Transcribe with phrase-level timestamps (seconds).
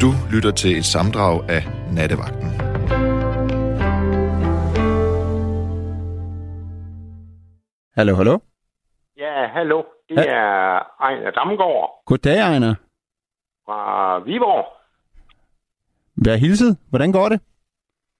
[0.00, 2.50] Du lytter til et samdrag af Nattevagten.
[7.96, 8.38] Hallo, hallo.
[9.16, 9.82] Ja, hallo.
[10.08, 10.22] Det Ja.
[10.22, 12.74] er Ejner Damgaard Goddag, Ejner.
[13.64, 14.66] fra Viborg.
[16.26, 16.78] Vær hilset.
[16.90, 17.40] Hvordan går det?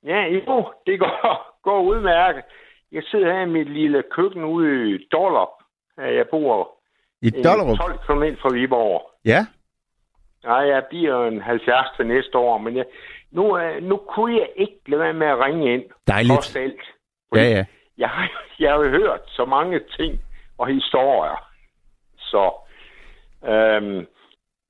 [0.05, 1.15] Ja, jo, det går,
[1.67, 2.45] går udmærket.
[2.93, 5.09] Jeg sidder her i mit lille køkken ude i.
[5.99, 6.71] Ja, Jeg bor
[7.23, 7.77] I Dollerup?
[7.79, 9.11] 12 km fra Viborg.
[9.25, 9.47] Ja.
[10.47, 12.85] Nej, jeg bliver en 70 til næste år, men jeg,
[13.31, 15.85] nu, øh, nu kunne jeg ikke lade være med at ringe ind.
[16.07, 16.35] Dejligt.
[16.35, 16.83] Trods alt.
[17.35, 17.65] Ja, ja.
[17.99, 20.21] Jeg har, jeg har jo hørt så mange ting
[20.59, 21.49] og historier.
[22.19, 22.53] Så,
[23.45, 24.07] øhm,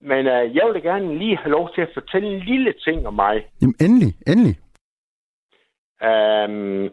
[0.00, 3.14] men øh, jeg vil gerne lige have lov til at fortælle en lille ting om
[3.14, 3.46] mig.
[3.62, 4.56] Jamen, endelig, endelig.
[6.02, 6.90] Øhm,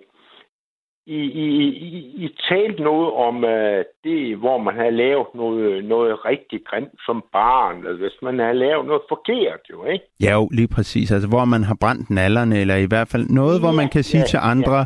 [1.05, 1.48] I, I,
[1.88, 6.99] I, I talte noget om øh, det, hvor man har lavet noget, noget rigtig grimt
[7.05, 10.05] som barn, eller hvis man har lavet noget forkert, jo, ikke?
[10.20, 11.12] Ja, jo, lige præcis.
[11.12, 14.04] Altså, hvor man har brændt nallerne, eller i hvert fald noget, hvor man Ja, kan
[14.04, 14.85] sige ja, til andre,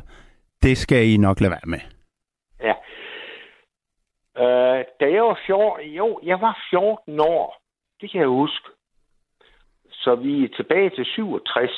[0.64, 1.80] det skal I nok lade være med.
[2.68, 2.76] Ja.
[4.44, 7.62] Øh, da jeg var 14, jo, jeg var 14 år,
[8.02, 8.68] det kan jeg huske.
[9.92, 11.72] Så vi er tilbage til 67.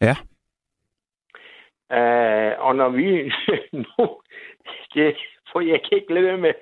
[0.00, 0.16] Ja.
[1.92, 3.06] Øh, og når vi
[3.84, 4.08] nu,
[4.94, 5.16] det,
[5.52, 6.52] for jeg kan ikke lade med,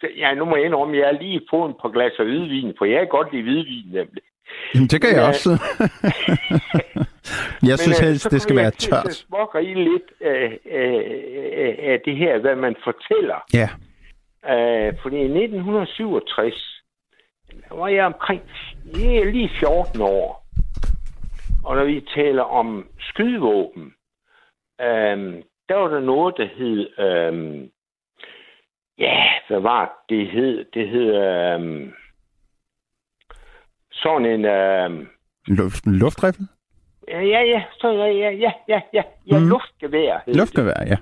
[0.00, 2.74] så- ja, nu må jeg indrømme, jeg er lige på en par glas af hvidvin,
[2.78, 4.22] for jeg kan godt lide hvidvin nemlig.
[4.74, 5.50] Jamen, det kan jeg Men, også.
[7.70, 9.14] jeg synes øh, helst, så det skal være jeg til at tørt.
[9.14, 10.92] smågrine lidt af, af,
[11.56, 13.38] af, af det her, hvad man fortæller.
[13.54, 13.68] Ja.
[14.54, 16.82] Øh, fordi i 1967,
[17.68, 18.42] der var jeg omkring
[18.94, 20.46] jeg lige 14 år.
[21.64, 23.92] Og når vi taler om skydevåben,
[24.80, 26.98] øh, der var der noget, der hed...
[26.98, 27.68] Øh,
[28.98, 30.64] ja, hvad var det, det hed?
[30.74, 31.14] Det hed...
[31.14, 31.92] Øh,
[33.92, 34.44] sådan en...
[34.44, 35.06] Øh,
[35.46, 36.46] Luft, luftriffel?
[37.08, 39.48] ja, ja, så, ja, ja, ja, ja, ja, ja Mhm.
[39.48, 40.20] luftgevær.
[40.26, 40.96] Luftgevær, ja.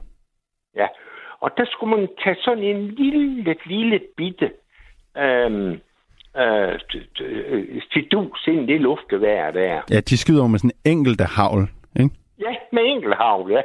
[0.76, 0.86] Ja,
[1.40, 4.52] og der skulle man tage sådan en lille, lille bitte
[5.16, 5.80] øhm,
[6.36, 6.78] øh,
[7.20, 9.82] øh, fidus ind i det luftgevær der.
[9.90, 11.62] Ja, de skyder jo med sådan en enkelte havl,
[12.00, 12.14] ikke?
[12.40, 13.62] Ja, med enkelthavl, ja.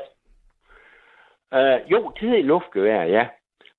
[1.53, 3.27] Øh, jo, det hed luftgevær, ja.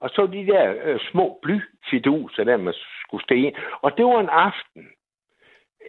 [0.00, 3.54] Og så de der øh, små blyfiduser, der man skulle ind.
[3.82, 4.88] Og det var en aften.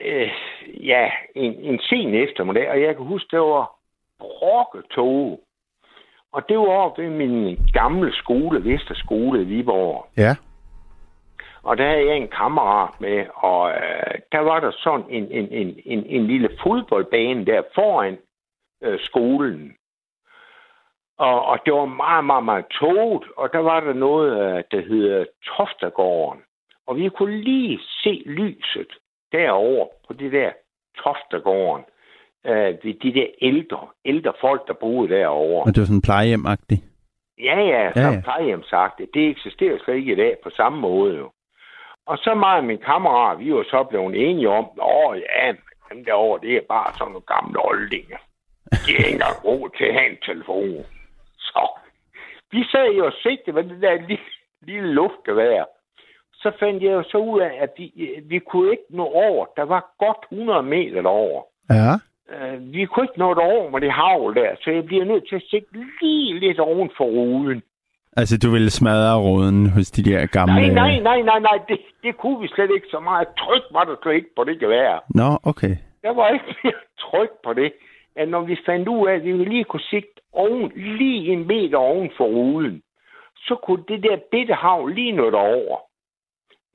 [0.01, 0.31] Øh,
[0.65, 3.71] ja, en, en sen eftermiddag, og jeg kan huske, det var
[4.19, 5.39] brokketog.
[6.31, 10.07] Og det var oppe ved min gamle skole, Vesterskole i Viborg.
[10.17, 10.35] Ja.
[11.63, 15.47] Og der havde jeg en kammerat med, og øh, der var der sådan en, en,
[15.51, 18.17] en, en, en lille fodboldbane der foran
[18.83, 19.75] øh, skolen.
[21.17, 24.81] Og, og det var meget, meget, meget toget, og der var der noget, øh, der
[24.87, 26.41] hed Toftergården.
[26.87, 28.91] Og vi kunne lige se lyset
[29.31, 30.51] derovre på det der
[31.03, 31.85] Toftergården.
[32.45, 35.63] Øh, ved de der ældre, ældre folk, der boede derovre.
[35.63, 36.83] Og det var sådan plejehjem-agtigt.
[37.39, 38.11] Ja, ja, Ja, ja, ja.
[38.11, 38.21] ja.
[38.21, 39.29] plejehjem sagt det.
[39.29, 41.31] Eksisterer slet ikke i dag på samme måde jo.
[42.05, 45.53] Og så mig og min kammerat, vi var så blevet enige om, åh ja,
[45.89, 48.17] dem derovre, det er bare sådan nogle gamle oldinger.
[48.71, 50.85] De er ikke engang råd til at have en telefon.
[51.55, 51.67] Så
[52.51, 54.29] vi sad jo og sigte med det der lille,
[54.61, 55.63] lille luftgevær.
[56.33, 57.91] Så fandt jeg jo så ud af, at vi,
[58.25, 59.45] vi kunne ikke nå over.
[59.57, 61.41] Der var godt 100 meter derover.
[61.69, 61.93] Ja.
[62.33, 65.29] Uh, vi kunne ikke nå det over med det havl der, så jeg bliver nødt
[65.29, 67.61] til at sigte lige lidt oven for ruden.
[68.17, 70.53] Altså, du ville smadre råden hos de der gamle...
[70.53, 73.27] Nej, nej, nej, nej, nej, det, det kunne vi slet ikke så meget.
[73.37, 75.03] Tryk var der slet ikke på det gevær.
[75.09, 75.75] Nå, okay.
[76.03, 77.73] Der var ikke mere tryk på det,
[78.15, 81.77] at når vi fandt ud af, at vi lige kunne sigte oven, lige en meter
[81.77, 82.81] oven for ruden,
[83.35, 85.77] så kunne det der bitte hav lige nå derover.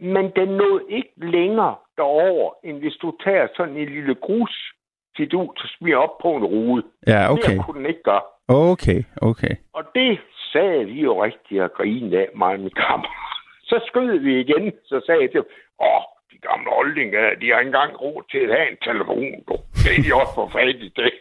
[0.00, 4.72] Men den nåede ikke længere derover, end hvis du tager sådan en lille grus
[5.16, 6.82] fidus og smider op på en rude.
[7.06, 7.52] Ja, okay.
[7.52, 8.22] Det kunne den ikke gøre.
[8.48, 9.54] Okay, okay.
[9.72, 10.20] Og det
[10.52, 13.36] sagde vi jo rigtig og grinede af, mig og min kammerat.
[13.62, 15.44] Så skød vi igen, så sagde jeg til
[15.80, 16.02] åh,
[16.32, 19.54] de gamle oldinger, de har ikke engang råd til at have en telefon, du.
[19.82, 21.12] Det er de også for i det.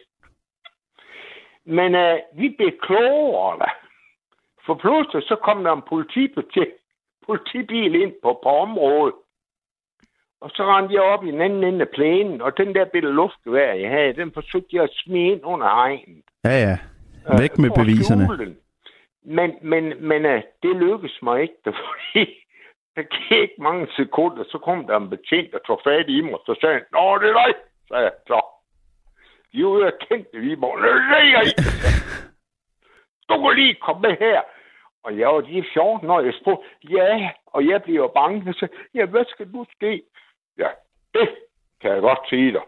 [1.66, 3.70] Men uh, vi blev klogere, da.
[4.66, 6.74] For pludselig så kom der en politibetjent,
[7.26, 9.16] politibil ind på, på området.
[10.42, 13.10] Og så rendte jeg op i den anden ende af plænen, og den der bitte
[13.10, 16.24] luftgevær, jeg havde, den forsøgte jeg at smide ind under egen.
[16.44, 16.78] Ja, ja.
[17.40, 18.26] Væk med at beviserne.
[18.26, 18.58] skjule den.
[19.24, 21.56] Men, men, men uh, det lykkedes mig ikke,
[21.86, 22.26] fordi
[22.96, 26.42] der gik mange sekunder, så kom der en betjent, der tog fat i mig, og
[26.46, 27.54] så sagde han, Nå, det er dig,
[27.88, 28.40] sagde jeg, så.
[29.52, 30.80] De er ude og kendte Viborg.
[30.82, 31.44] Nej, nej,
[33.30, 34.42] Du kan lige komme med her.
[35.04, 38.44] Og jeg var lige 14 år, jeg spurgte, ja, og jeg bliver bange.
[38.46, 40.02] Jeg sagde, ja, hvad skal nu ske?
[40.58, 40.70] Ja,
[41.14, 41.30] det
[41.82, 42.62] kan jeg godt sige dig.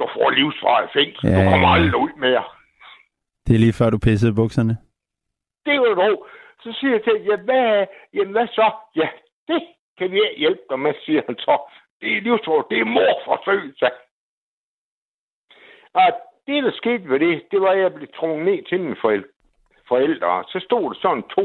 [0.00, 1.30] du får livsvarig fængsel.
[1.30, 2.44] Ja, Du kommer aldrig ud mere.
[3.46, 4.76] Det er lige før, du pissede i bukserne.
[5.64, 6.26] Det er jo dog.
[6.62, 8.70] Så siger jeg til ja, hvad, jamen hvad så?
[8.96, 9.08] Ja,
[9.48, 9.60] det
[9.98, 11.54] kan vi hjælpe dig med, siger han så.
[12.00, 12.64] Det er livsvarig.
[12.70, 13.94] Det er morforsøg, sagde.
[15.94, 16.08] Og
[16.46, 18.96] det, der skete ved det, det var, at jeg blev trukket ned til mine
[19.88, 20.44] forældre.
[20.52, 21.44] Så stod der sådan to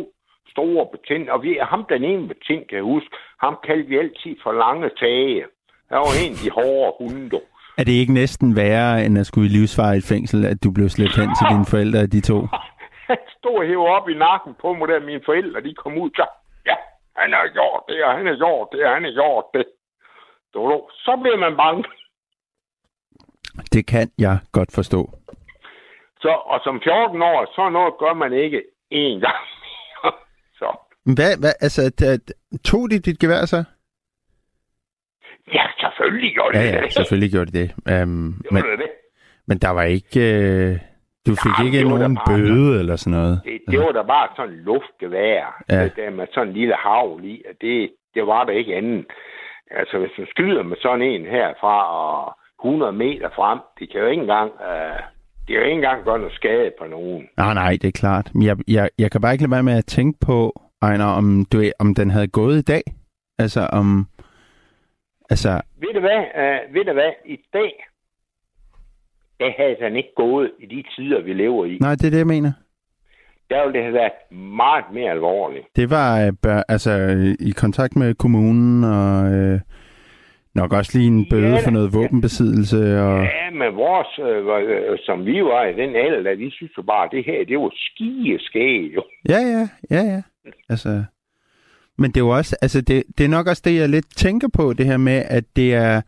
[0.54, 3.10] store betjente, og vi, ham den ene betjent, kan jeg huske,
[3.40, 5.46] ham kaldte vi altid for lange tage.
[5.90, 7.40] Han var en af de hårde hunde.
[7.80, 11.18] Er det ikke næsten værre, end at skulle i livsvarigt fængsel, at du blev slæbt
[11.22, 12.38] hen til dine forældre de to?
[13.10, 16.10] Han stod og hævde op i nakken på mig, da mine forældre de kom ud.
[16.20, 16.26] Så,
[16.70, 16.76] ja,
[17.22, 19.66] han har gjort det, og han har gjort det, og han har gjort det.
[21.06, 21.84] Så bliver man bange.
[23.74, 25.10] Det kan jeg godt forstå.
[26.22, 28.64] Så, og som 14 år, så noget gør man ikke
[28.94, 29.44] én gang.
[30.60, 30.68] så,
[31.16, 31.82] Hvad, hvad, altså,
[32.64, 33.64] tog de dit gevær så?
[35.54, 36.94] ja, selvfølgelig gjorde det Ja, ja, det.
[36.94, 38.04] selvfølgelig gjorde de det.
[38.04, 38.90] Um, Gjorde men, det det.
[39.48, 40.20] men der var ikke...
[40.20, 40.80] Øh,
[41.28, 43.42] du fik Jamen, ikke det nogen bare- bøde eller sådan noget?
[43.46, 45.76] Det, det var da bare sådan luftgevær, Ja.
[45.82, 45.88] ja.
[45.96, 49.06] der med sådan en lille havl i, og det, det var der ikke andet.
[49.72, 54.08] Altså, hvis man skyder med sådan en herfra og 100 meter frem, det kan jo
[54.08, 55.00] ikke engang, øh,
[55.42, 57.28] det kan jo ikke engang gøre noget skade på nogen.
[57.38, 58.32] Nej, nej, det er klart.
[58.34, 61.46] Men jeg, jeg, jeg kan bare ikke lade være med at tænke på, Ejner, om,
[61.52, 62.82] du, om den havde gået i dag.
[63.40, 64.08] Altså, om...
[65.30, 67.72] Altså, Ved du hvad, øh, ved du hvad, i dag,
[69.40, 71.78] der havde den ikke gået i de tider, vi lever i.
[71.82, 72.52] nej, det er det, jeg mener.
[73.50, 75.66] Der ville det have været meget mere alvorligt.
[75.76, 79.60] Det var øh, altså, øh, i kontakt med kommunen, og øh,
[80.62, 82.78] nok også lige en bøde Ja, for noget våbenbesiddelse.
[83.08, 84.42] Og, Ja, men vores, øh,
[84.92, 87.58] øh, som vi var i den alder, der, vi synes jo bare, det her, det
[87.58, 89.04] var skigeskæg, jo.
[89.30, 89.64] Ja, ja,
[89.96, 90.22] ja, ja.
[90.70, 91.04] Altså,
[91.98, 94.48] men det er jo også, altså det, det er nok også det, jeg lidt tænker
[94.54, 96.02] på, det her med, at det er,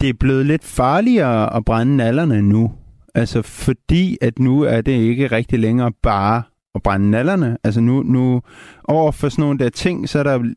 [0.00, 2.72] det er blevet lidt farligere at brænde nallerne nu.
[3.14, 6.42] Altså fordi, at nu er det ikke rigtig længere bare
[6.74, 7.58] at brænde nallerne.
[7.64, 8.42] Altså nu, nu
[8.84, 10.54] over for sådan nogle der ting, så er der,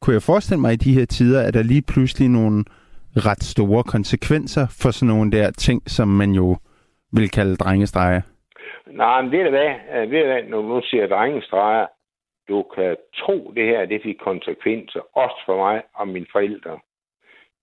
[0.00, 2.64] kunne jeg forestille mig i de her tider, at der lige pludselig nogle
[3.28, 6.56] ret store konsekvenser for sådan nogle der ting, som man jo
[7.12, 8.22] vil kalde drengestreger.
[8.86, 11.86] Nej, men ved du hvad, øh, ved du hvad, når du siger drengestreger,
[12.48, 16.78] du kan tro, det her, det fik konsekvenser, også for mig og mine forældre.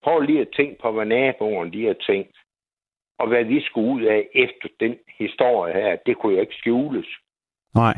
[0.04, 2.38] Prøv lige at tænke på, hvad naboerne de har tænkt,
[3.20, 5.96] og hvad vi skulle ud af efter den historie her.
[6.06, 7.08] Det kunne jo ikke skjules.
[7.76, 7.98] Nej.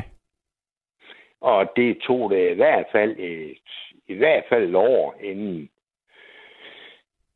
[1.40, 3.68] Og det tog det i hvert fald et,
[4.10, 5.68] i hvert fald et år, inden,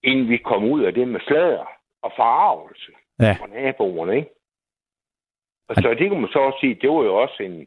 [0.03, 1.67] inden vi kom ud af det med slader
[2.03, 3.37] og forarvelse Ja.
[3.41, 4.31] fra naboerne, ikke?
[5.69, 7.67] Og så det kan man så også sige, det var jo også en,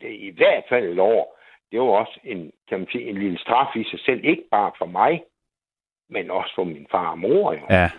[0.00, 1.38] det, i hvert fald et år,
[1.72, 4.72] det var også en, kan man sige, en lille straf i sig selv, ikke bare
[4.78, 5.22] for mig,
[6.10, 7.52] men også for min far og mor.
[7.52, 7.60] Jo.
[7.70, 7.90] Ja.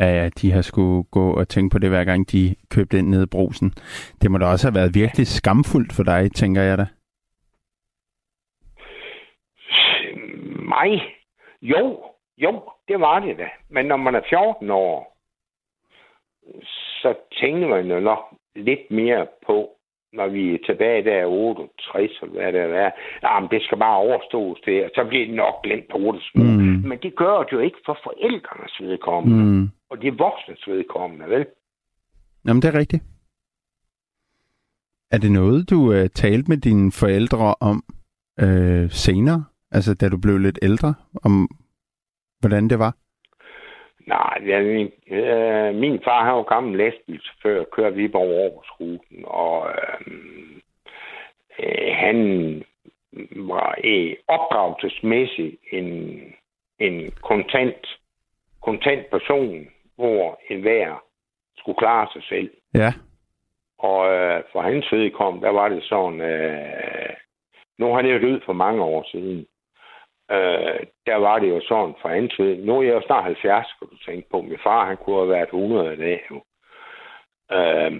[0.00, 3.08] Ja, ja, de har skulle gå og tænke på det, hver gang de købte ind
[3.08, 3.70] nede i brusen.
[4.22, 6.86] Det må da også have været virkelig skamfuldt for dig, tænker jeg da.
[10.62, 11.02] Mig?
[11.62, 12.04] Jo,
[12.38, 13.48] jo, det var det da.
[13.70, 15.18] Men når man er 14 år,
[17.02, 18.18] så tænker man jo nok
[18.56, 19.70] lidt mere på,
[20.12, 22.90] når vi er tilbage der i 68, eller hvad det er,
[23.22, 26.42] jamen det skal bare overstås det, og så bliver det nok glemt på det små.
[26.44, 26.82] Mm.
[26.88, 29.68] Men det gør det jo ikke for forældrenes vedkommende, Mm.
[29.90, 31.46] og de voksnes vedkommende, vel?
[32.46, 33.02] Jamen, det er rigtigt.
[35.10, 37.82] Er det noget, du øh, talte med dine forældre om
[38.40, 39.44] øh, senere?
[39.72, 40.94] Altså, da du blev lidt ældre?
[41.24, 41.48] Om
[42.40, 42.92] hvordan det var?
[44.06, 49.70] Nej, ja, min, øh, min far han var gammel lastbilchauffør og kørte Viborg Aarhus-ruten, og
[49.70, 50.00] øh,
[51.58, 52.18] øh, han
[53.36, 55.88] var øh, opdragelsesmæssigt en,
[56.78, 57.86] en kontant,
[58.62, 61.02] kontant person, hvor enhver
[61.56, 62.50] skulle klare sig selv.
[62.74, 62.92] Ja.
[63.78, 67.10] Og øh, for hans vedkommende, der var det sådan, øh,
[67.78, 69.46] nu har det jo død for mange år siden,
[70.30, 72.08] øh, der var det jo sådan for
[72.42, 72.56] ved.
[72.64, 74.42] Nu er jeg jo snart 70, skal du tænke på.
[74.42, 76.20] Min far, han kunne have været 100 i dag.
[76.30, 76.36] Jo.
[77.56, 77.92] Øh,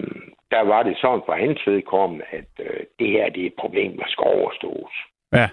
[0.51, 3.97] der var det sådan for hans vedkommende, at øh, det her det er et problem,
[3.97, 4.93] der skal overstås.
[5.33, 5.49] Ja.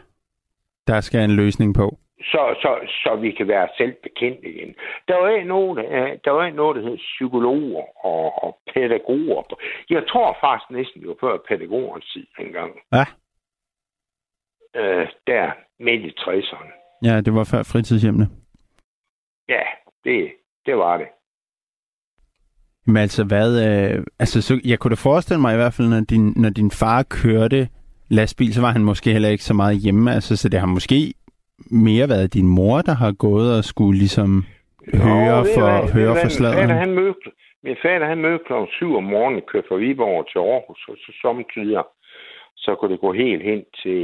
[0.86, 1.98] Der skal en løsning på.
[2.32, 2.70] Så, så,
[3.04, 4.74] så vi kan være selv bekendt igen.
[5.08, 9.42] Der var ikke noget, øh, der var ikke noget, der hed psykologer og, og pædagoger.
[9.90, 12.72] Jeg tror faktisk næsten, det var før pædagogernes tid engang.
[12.92, 13.04] Ja.
[14.76, 17.00] Øh, der midt i 60'erne.
[17.04, 18.28] Ja, det var før fritidshjemmene.
[19.48, 19.62] Ja,
[20.04, 20.30] det,
[20.66, 21.06] det var det.
[22.86, 23.50] Men altså, hvad...
[23.66, 26.70] Øh, altså, så, jeg kunne da forestille mig i hvert fald, når din, når din
[26.70, 27.68] far kørte
[28.08, 30.12] lastbil, så var han måske heller ikke så meget hjemme.
[30.12, 31.14] Altså, så det har måske
[31.70, 34.44] mere været din mor, der har gået og skulle ligesom
[34.94, 36.70] høre ved for, hvad, høre for Min fatter, sladeren?
[36.70, 37.26] han mødte,
[37.64, 38.52] min fatter, han mødte kl.
[38.70, 41.76] 7 om morgenen, kørte fra Viborg til Aarhus, og så samtidig,
[42.60, 44.02] så kunne det gå helt hen til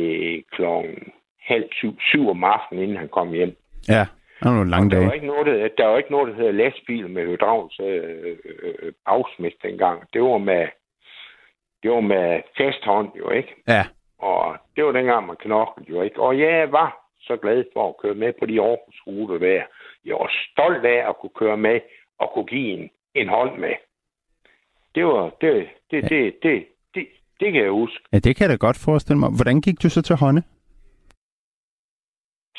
[0.53, 3.57] klokken halv syv, syv om aftenen, inden han kom hjem.
[3.89, 4.07] Ja,
[4.39, 6.53] det var nogle lange Der var, ikke noget, der, der var ikke noget, der hedder
[6.53, 10.03] lastbil med hydraulisk øh, øh, bagsmæk dengang.
[10.13, 10.67] Det var med,
[11.83, 13.55] det var med fast hånd, jo ikke?
[13.69, 13.85] Ja,
[14.19, 16.21] Og det var dengang, man knoklede jo ikke.
[16.21, 19.63] Og jeg var så glad for at køre med på de Aarhus-ruter der.
[20.05, 21.81] Jeg var stolt af at kunne køre med
[22.19, 23.75] og kunne give en, en hånd med.
[24.95, 26.67] Det var, det, det, det, det, det,
[27.41, 28.05] det, det kan jeg huske.
[28.13, 29.31] ja, det kan jeg da godt forestille mig.
[29.37, 30.43] Hvordan gik du så til hånde?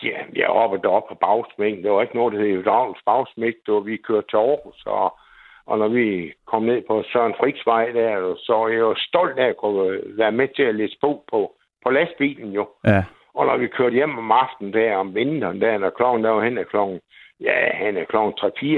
[0.03, 1.83] Ja, jeg oppe deroppe på bagsmækken.
[1.83, 3.55] Der var ikke noget, der hed hydraulisk bagsmæk.
[3.65, 5.17] Det var, vi kørte til Aarhus, og,
[5.65, 9.47] og når vi kom ned på Søren Friksvej der, så var jeg jo stolt af
[9.47, 12.67] at kunne være med til at læse på på, på lastbilen jo.
[12.87, 13.03] Ja,
[13.33, 16.43] Og når vi kørte hjem om aftenen der, om vinteren der, når klokken der var
[16.43, 16.99] hen af klokken,
[17.39, 18.33] ja, hen af klokken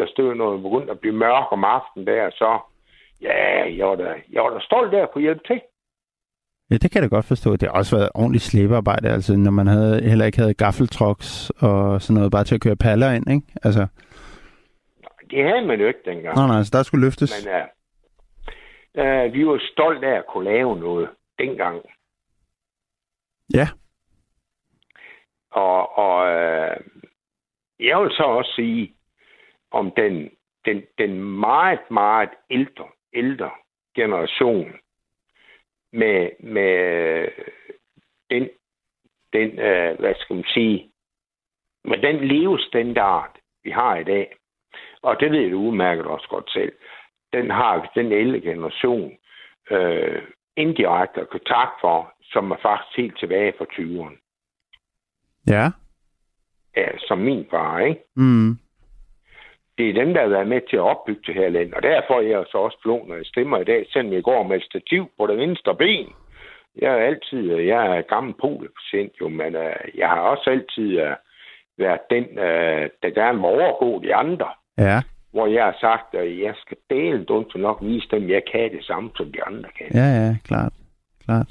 [0.05, 2.59] 3-4 stykker, når det begyndte at blive mørk om aftenen der, så,
[3.21, 3.37] ja,
[3.77, 5.61] jeg var da, jeg var da stolt af at kunne hjælpe til.
[6.71, 7.51] Ja, det kan jeg da godt forstå.
[7.55, 12.01] Det har også været ordentligt slæbearbejde, altså når man havde, heller ikke havde gaffeltrucks og
[12.01, 13.47] sådan noget, bare til at køre paller ind, ikke?
[13.63, 13.87] Altså,
[15.31, 16.35] Det havde man jo ikke dengang.
[16.35, 17.31] nej, nej, så der skulle løftes.
[17.45, 17.65] Men uh,
[19.27, 21.09] uh, vi var stolt af at kunne lave noget
[21.39, 21.81] dengang.
[23.53, 23.67] Ja,
[25.51, 26.75] Og, og uh,
[27.79, 28.93] jeg vil så også sige,
[29.71, 30.29] om den,
[30.65, 33.49] den, den meget, meget ældre, ældre
[33.95, 34.71] generation
[35.93, 37.27] med, med
[38.29, 38.49] den,
[39.33, 40.91] den uh, hvad skal man sige,
[41.85, 44.35] med den levestandard, vi har i dag,
[45.01, 46.71] og det ved du udmærket også godt selv,
[47.33, 49.17] den har den ældre generation
[49.71, 50.21] øh,
[50.57, 54.17] indirekte kontakt for, som er faktisk helt tilbage fra 20'erne.
[55.47, 55.71] ja,
[56.75, 58.03] Ja, som min far, ikke?
[58.15, 58.51] mm.
[59.79, 62.13] Det er dem, der har været med til at opbygge det her land, og derfor
[62.13, 64.63] er jeg så også blå, når jeg stemmer i dag, selvom jeg går med et
[64.63, 66.07] stativ på det venstre ben.
[66.81, 67.41] Jeg er altid,
[67.73, 71.13] jeg er gammel polipatient jo, men uh, jeg har også altid uh,
[71.77, 74.49] været den, uh, der gerne må overgå de andre.
[74.77, 78.71] ja, Hvor jeg har sagt, at jeg skal dele dumt nok vise dem, jeg kan
[78.71, 79.87] det samme, som de andre kan.
[79.93, 80.73] ja, ja, klart,
[81.25, 81.49] klart.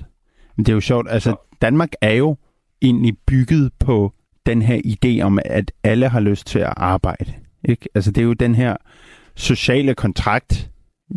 [0.56, 2.36] Men det er jo sjovt, altså Danmark er jo
[2.82, 4.12] egentlig bygget på
[4.46, 7.47] den her idé om, at alle har lyst til at arbejde.
[7.64, 7.88] Ikke?
[7.94, 8.76] Altså det er jo den her
[9.36, 10.68] sociale kontrakt,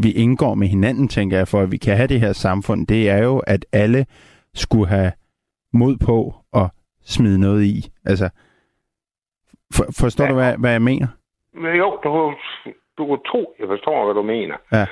[0.04, 2.88] vi indgår med hinanden, tænker jeg, for at vi kan have det her samfund.
[2.88, 4.06] Det er jo, at alle
[4.54, 5.12] skulle have
[5.74, 6.70] mod på at
[7.06, 7.92] smide noget i.
[8.06, 8.30] Altså,
[9.76, 10.30] for, forstår Ja.
[10.30, 11.08] du, hvad, hvad jeg mener?
[11.54, 12.34] Men jo, du,
[12.98, 14.56] du tro, jeg forstår, hvad du mener.
[14.72, 14.86] Ja.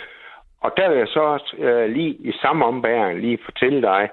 [0.61, 4.09] Og der vil jeg så også øh, lige i samme ombæring lige fortælle dig,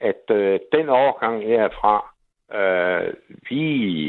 [0.00, 2.14] at øh, den overgang jeg er fra,
[2.54, 3.14] øh,
[3.50, 3.62] vi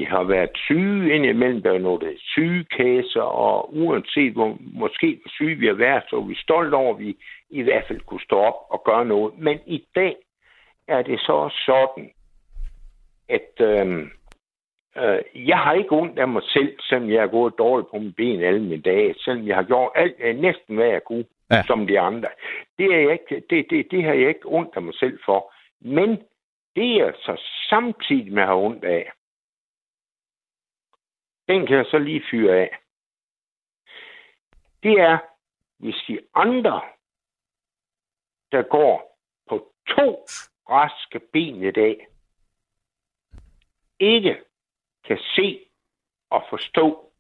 [0.10, 5.68] har været syge indimellem, der er nogle sygekæser, og uanset hvor måske hvor syge vi
[5.68, 7.18] har været, så er vi stolte over, at vi
[7.50, 9.34] i hvert fald kunne stå op og gøre noget.
[9.38, 10.16] Men i dag
[10.88, 12.12] er det så sådan,
[13.30, 14.08] at øh,
[14.98, 18.14] øh, jeg har ikke ondt af mig selv, selvom jeg har gået dårligt på mine
[18.14, 21.64] ben alle mine dage, selvom jeg har gjort alt, øh, næsten hvad jeg kunne, ja.
[21.68, 22.30] som de andre.
[22.78, 25.54] Det, er jeg ikke, det, det, det har jeg ikke ondt af mig selv for.
[25.82, 26.18] Men
[26.76, 29.12] det er så samtidig med have ondt af,
[31.48, 32.80] den kan jeg så lige fyre af.
[34.84, 35.18] Det er,
[35.80, 36.82] hvis de andre,
[38.52, 40.26] der går på to
[40.70, 42.08] raske ben i dag,
[44.00, 44.44] ikke
[45.04, 45.66] kan se
[46.30, 47.12] og forstå,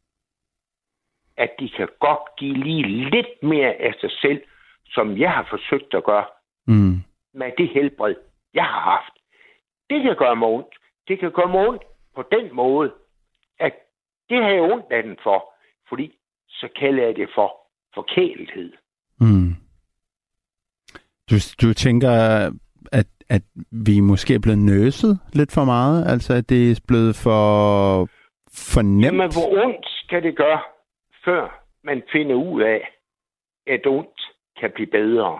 [1.37, 4.43] at de kan godt give lige lidt mere af sig selv,
[4.85, 6.25] som jeg har forsøgt at gøre
[6.67, 7.03] Mm.
[7.33, 8.15] med det helbred,
[8.53, 9.18] jeg har haft.
[9.89, 10.73] Det kan gøre mig ondt.
[11.07, 11.83] Det kan gøre mig ondt
[12.15, 12.93] på den måde,
[13.59, 13.73] at
[14.29, 15.53] det har jeg ondt af den for,
[15.89, 16.17] fordi
[16.49, 17.55] så kalder jeg det for
[17.93, 18.73] forkælethed.
[19.19, 19.55] Mm.
[21.29, 22.11] Du, du tænker,
[22.91, 23.41] at, at
[23.71, 26.07] vi måske er blevet nøset lidt for meget?
[26.11, 27.49] Altså, at det er blevet for,
[28.71, 29.05] for nemt?
[29.05, 30.61] Jamen, hvor ondt skal det gøre,
[31.25, 32.81] før man finder ud af,
[33.67, 34.21] at ondt
[34.59, 35.39] kan blive bedre?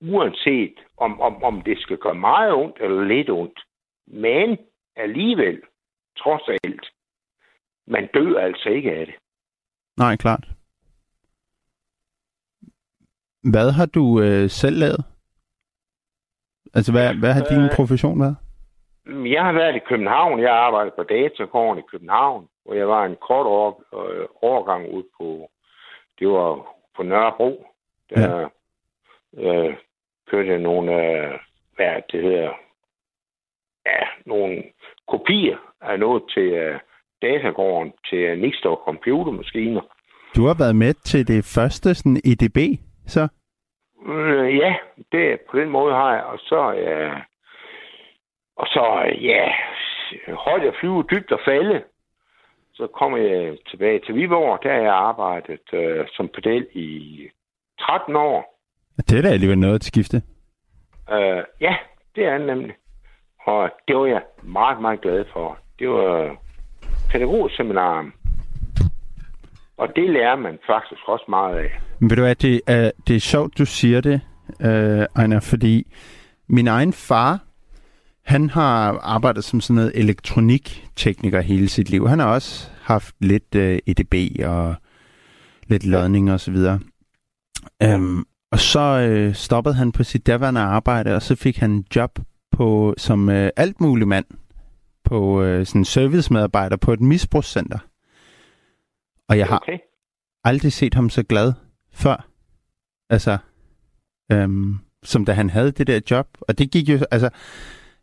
[0.00, 3.60] Uanset om, om, om det skal gøre meget ondt eller lidt ondt.
[4.06, 4.58] Men
[4.96, 5.62] alligevel,
[6.18, 6.86] trods alt,
[7.86, 9.14] man dør altså ikke af det.
[9.96, 10.44] Nej, klart.
[13.42, 15.04] Hvad har du øh, selv lavet?
[16.74, 18.36] Altså, hvad, hvad har din Øh, profession været?
[19.06, 20.40] Jeg har været i København.
[20.40, 24.88] Jeg har arbejdet på Datagården i København, hvor jeg var en kort år, øh, overgang
[24.92, 25.50] ud på,
[26.18, 26.66] det var
[26.96, 27.66] på Nørrebro.
[28.10, 28.48] Der
[29.36, 29.68] ja.
[29.68, 29.76] øh,
[30.30, 31.38] kørte jeg nogle, øh,
[31.76, 32.52] hvad det hedder,
[33.86, 34.62] ja, nogle
[35.08, 36.80] kopier af noget til, øh,
[37.22, 39.80] datagården til Nixdor computermaskiner.
[40.36, 42.58] Du har været med til det første sådan EDB,
[43.06, 43.28] så?
[44.06, 44.76] Øh, ja,
[45.12, 46.24] det på den måde har jeg.
[46.24, 47.10] Og så, ja,
[48.56, 48.84] og så,
[49.20, 49.52] ja,
[50.34, 51.82] højt at flyve, dybt og falde.
[52.74, 54.62] Så kom jeg tilbage til Viborg.
[54.62, 57.28] Der har jeg arbejdet øh, som pedel i
[57.80, 58.59] 13 år.
[58.96, 60.22] Det er da alligevel noget at skifte.
[61.12, 61.74] Øh, ja,
[62.14, 62.74] det er nemlig.
[63.46, 65.58] Og det var jeg meget, meget glad for.
[65.78, 66.36] Det var
[67.10, 68.12] pædagogseminaren.
[69.76, 71.80] Og det lærer man faktisk også meget af.
[71.98, 74.20] Men ved du hvad, det er, det er sjovt, du siger det,
[74.60, 75.86] øh, Ejner, fordi
[76.48, 77.38] min egen far,
[78.24, 82.08] han har arbejdet som sådan noget elektroniktekniker hele sit liv.
[82.08, 84.74] Han har også haft lidt øh, EDB og
[85.66, 86.80] lidt lodning og så videre.
[87.82, 92.18] Øhm, og så øh, stoppede han på sit daværende arbejde, og så fik han job
[92.50, 94.24] på som øh, alt mulig mand
[95.04, 97.78] på øh, sådan servicemedarbejder på et misbrugscenter.
[99.28, 99.78] Og jeg har Okay.
[100.44, 101.52] aldrig set ham så glad
[101.92, 102.28] før.
[103.10, 103.38] Altså,
[104.32, 106.26] øhm, som da han havde det der job.
[106.40, 107.30] Og det gik jo, altså,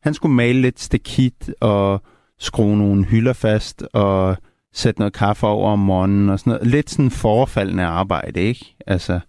[0.01, 2.01] han skulle male lidt stakit og
[2.39, 4.37] skrue nogle hylder fast og
[4.73, 6.67] sætte noget kaffe over om morgenen og sådan noget.
[6.67, 8.75] Lidt sådan forfaldende arbejde, ikke?
[8.87, 9.19] Altså.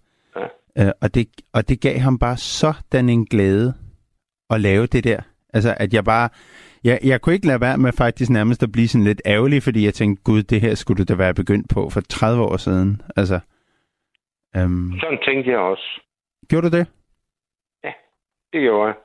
[0.79, 3.73] Øh, og, det, og det gav ham bare sådan en glæde
[4.49, 5.21] at lave det der.
[5.53, 6.29] Altså, at jeg bare...
[6.83, 9.85] Jeg, jeg kunne ikke lade være med faktisk nærmest at blive sådan lidt ærgerlig, fordi
[9.85, 13.01] jeg tænkte, gud, det her skulle du da være begyndt på for 30 år siden.
[13.15, 13.39] Altså,
[14.57, 16.01] øhm, Sådan tænkte jeg også.
[16.49, 16.87] gjorde du det?
[18.53, 18.95] Det gjorde jeg.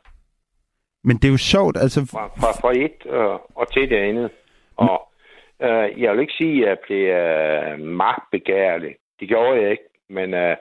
[1.05, 2.01] Men det er jo sjovt, altså...
[2.13, 4.31] Fra, fra, fra et øh, og til det andet.
[4.77, 5.09] Og
[5.63, 8.95] øh, jeg vil ikke sige, at jeg blev øh, magtbegærlig.
[9.21, 9.89] Det gjorde jeg ikke.
[10.09, 10.57] Men øh,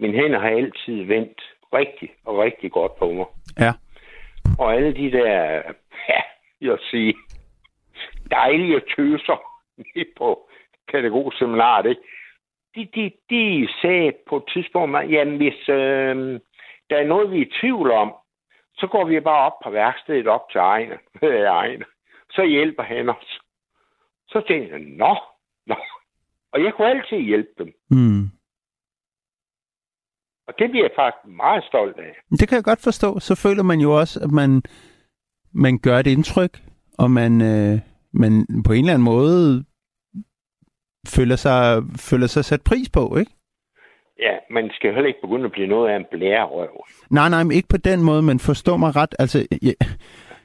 [0.00, 1.40] mine hænder har altid vendt
[1.74, 3.26] rigtig og rigtig godt på mig.
[3.58, 3.72] Ja.
[4.58, 5.62] Og alle de der,
[6.08, 6.20] ja,
[6.60, 7.14] jeg sige,
[8.30, 9.38] dejlige tøser
[10.16, 10.48] på
[10.92, 12.02] pædagogseminaret, ikke?
[12.74, 16.40] De, de, de sagde på et tidspunkt, at jamen, hvis øh,
[16.90, 18.14] der er noget, vi er i tvivl om,
[18.74, 20.98] så går vi bare op på værkstedet op til Ejne.
[21.60, 21.84] Ejne.
[22.30, 23.40] Så hjælper han os.
[24.28, 25.16] Så tænkte jeg, nå,
[25.66, 25.76] nå.
[26.52, 27.72] Og jeg kunne altid hjælpe dem.
[27.90, 28.39] Mm.
[30.50, 32.12] Og det bliver jeg faktisk meget stolt af.
[32.40, 33.20] Det kan jeg godt forstå.
[33.20, 34.62] Så føler man jo også, at man,
[35.54, 36.54] man gør et indtryk,
[36.98, 37.78] og man, øh,
[38.12, 38.32] man
[38.66, 39.64] på en eller anden måde
[41.16, 43.32] føler sig, føler sig sat pris på, ikke?
[44.18, 46.84] Ja, man skal heller ikke begynde at blive noget af en blærerøv.
[47.10, 49.14] Nej, nej, men ikke på den måde, men forstå mig ret.
[49.18, 49.74] Altså, jeg,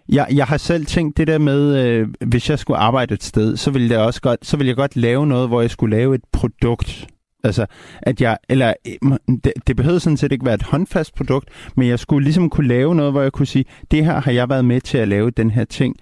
[0.10, 3.58] jeg, jeg har selv tænkt det der med, øh, hvis jeg skulle arbejde et sted,
[3.58, 6.16] så ville, jeg også godt, så ville jeg godt lave noget, hvor jeg skulle lave
[6.16, 7.08] et produkt.
[7.46, 7.66] Altså,
[8.02, 11.88] at jeg, eller øh, det, det behøvede sådan set ikke være et håndfast produkt, men
[11.88, 14.66] jeg skulle ligesom kunne lave noget, hvor jeg kunne sige, det her har jeg været
[14.66, 15.96] med til at lave, den her ting.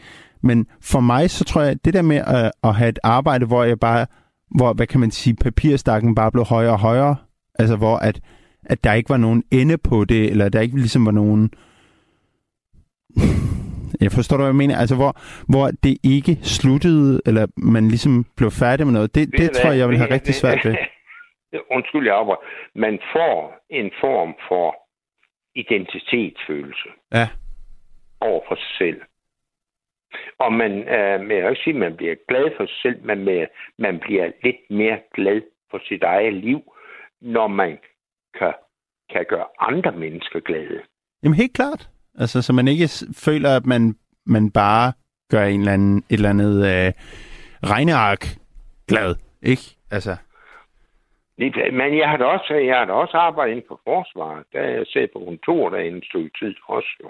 [0.43, 3.63] Men for mig, så tror jeg, det der med at, at have et arbejde, hvor
[3.63, 4.05] jeg bare,
[4.55, 7.15] hvor, hvad kan man sige, papirstakken bare blev højere og højere,
[7.59, 8.19] altså hvor at,
[8.65, 11.49] at der ikke var nogen ende på det, eller der ikke ligesom var nogen...
[14.01, 14.77] Jeg forstår du, hvad jeg mener?
[14.77, 19.15] Altså, hvor, hvor det ikke sluttede, eller man ligesom blev færdig med noget.
[19.15, 20.75] Det, Ved det tror jeg, jeg vil have rigtig svært ved.
[21.71, 22.41] Undskyld, jeg afbryder.
[22.75, 24.75] Man får en form for
[25.55, 27.29] identitetsfølelse Ja.
[28.21, 29.01] over for sig selv.
[30.39, 33.05] Og man, øh, men jeg vil ikke sige, at man bliver glad for sig selv,
[33.05, 33.47] men man,
[33.79, 36.61] man bliver lidt mere glad for sit eget liv,
[37.21, 37.77] når man
[38.39, 38.53] kan,
[39.13, 40.81] kan gøre andre mennesker glade.
[41.23, 41.89] Jamen helt klart.
[42.19, 42.87] Altså, så man ikke
[43.25, 44.93] føler, at man, man bare
[45.31, 46.91] gør en eller anden, et eller andet øh,
[47.63, 48.25] regneark
[48.87, 49.61] glad, ikke?
[49.91, 50.15] Altså,
[51.37, 54.43] Men jeg har da også, jeg har da også arbejdet inden for forsvaret.
[54.53, 57.09] Der jeg sad på kontor derinde et stykke tid også jo.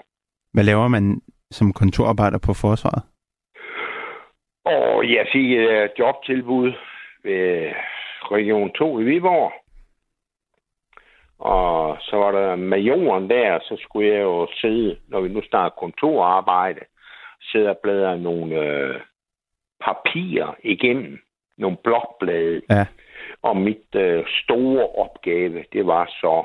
[0.52, 3.02] hvad laver man som kontorarbejder på forsvaret?
[4.64, 6.72] Og jeg fik et jobtilbud
[7.22, 7.72] ved
[8.30, 9.52] Region 2 i Viborg.
[11.38, 15.76] Og så var der majoren der, så skulle jeg jo sidde, når vi nu starter
[15.76, 16.80] kontorarbejde,
[17.42, 19.00] sidde og bladre nogle øh,
[19.80, 21.18] papirer igennem,
[21.58, 22.62] nogle blokblade.
[22.70, 22.86] Ja.
[23.48, 26.36] Og mit øh, store opgave, det var så,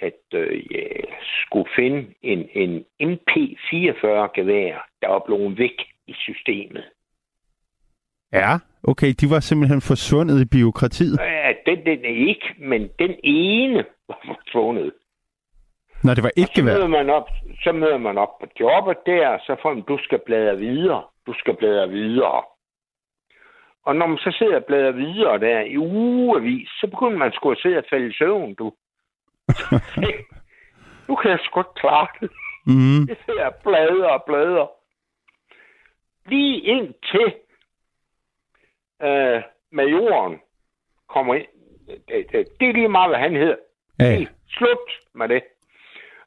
[0.00, 0.90] at øh, jeg
[1.44, 6.84] skulle finde en, en MP44-gevær, der var blevet væk i systemet.
[8.32, 8.52] Ja.
[8.82, 11.18] Okay, de var simpelthen forsvundet i biokratiet.
[11.20, 14.92] Ja, den, den er ikke, men den ene var forsvundet.
[16.04, 16.72] Når det var Så gevær.
[16.74, 17.28] møder man op,
[17.64, 21.02] så møder man op på jobbet der, så får man, du skal bladre videre.
[21.26, 22.42] Du skal bladre videre.
[23.84, 27.50] Og når man så sidder og bladrer videre der i ugevis, så begynder man sgu
[27.50, 28.72] at sidde og falde i søvn, du.
[31.08, 32.30] nu kan jeg sgu ikke klare det.
[32.66, 33.08] Mm.
[33.08, 34.66] Jeg sidder og bladrer og bladrer.
[36.26, 37.34] Lige indtil
[39.02, 40.40] øh, majoren
[41.08, 41.46] kommer ind.
[41.86, 43.56] Det, det, det er lige meget, hvad han hedder.
[43.98, 45.42] Lige slut med det.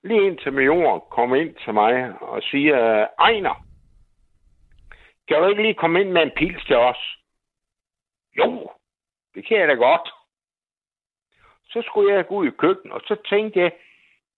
[0.03, 3.65] Lige indtil majoren kommer ind til mig og siger, Ejner,
[5.27, 7.20] kan du ikke lige komme ind med en pils til os?
[8.37, 8.71] Jo,
[9.35, 10.09] det kan jeg da godt.
[11.69, 13.71] Så skulle jeg gå ud i køkkenet, og så tænkte jeg,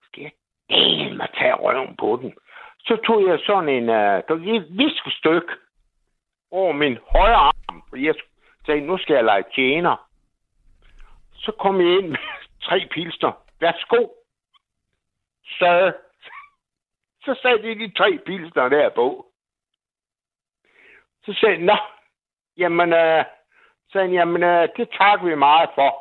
[0.04, 0.32] skal jeg
[0.70, 2.34] dele mig tage røven på den?
[2.80, 5.54] Så tog jeg sådan en, uh, et viskestykke
[6.52, 8.16] over min højre arm, fordi jeg
[8.66, 10.10] tænkte, nu skal jeg lege tjener.
[11.34, 12.18] Så kom jeg ind med
[12.68, 13.32] tre pilsner.
[13.60, 14.08] Værsgo.
[15.44, 15.94] Så,
[17.26, 19.28] så sagde de de tre pilsner der på.
[21.26, 21.78] Så sagde jeg, nå,
[22.58, 23.26] jamen, øh,
[23.94, 25.92] sagde han, jamen, øh, det takker vi meget for.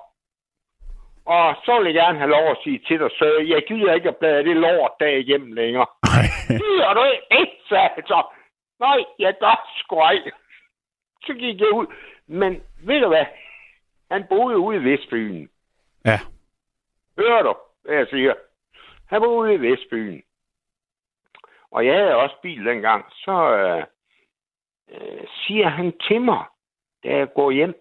[1.25, 4.09] Og så vil jeg gerne have lov at sige til dig, så jeg gider ikke
[4.09, 5.87] at blade det lort der igennem længere.
[6.49, 7.03] Gider du
[7.41, 8.23] ikke, sagde jeg så.
[8.81, 10.31] Nej, jeg gør sgu ej.
[11.27, 11.87] Så gik jeg ud.
[12.27, 13.25] Men ved du hvad?
[14.11, 15.49] Han boede ude i Vestbyen.
[16.05, 16.19] Ja.
[17.19, 18.35] Hører du, hvad jeg siger?
[19.09, 20.23] Han boede ude i Vestbyen.
[21.71, 23.05] Og jeg havde også bil dengang.
[23.13, 23.85] Så øh,
[24.93, 26.45] øh, siger han til mig,
[27.05, 27.75] da jeg går hjem,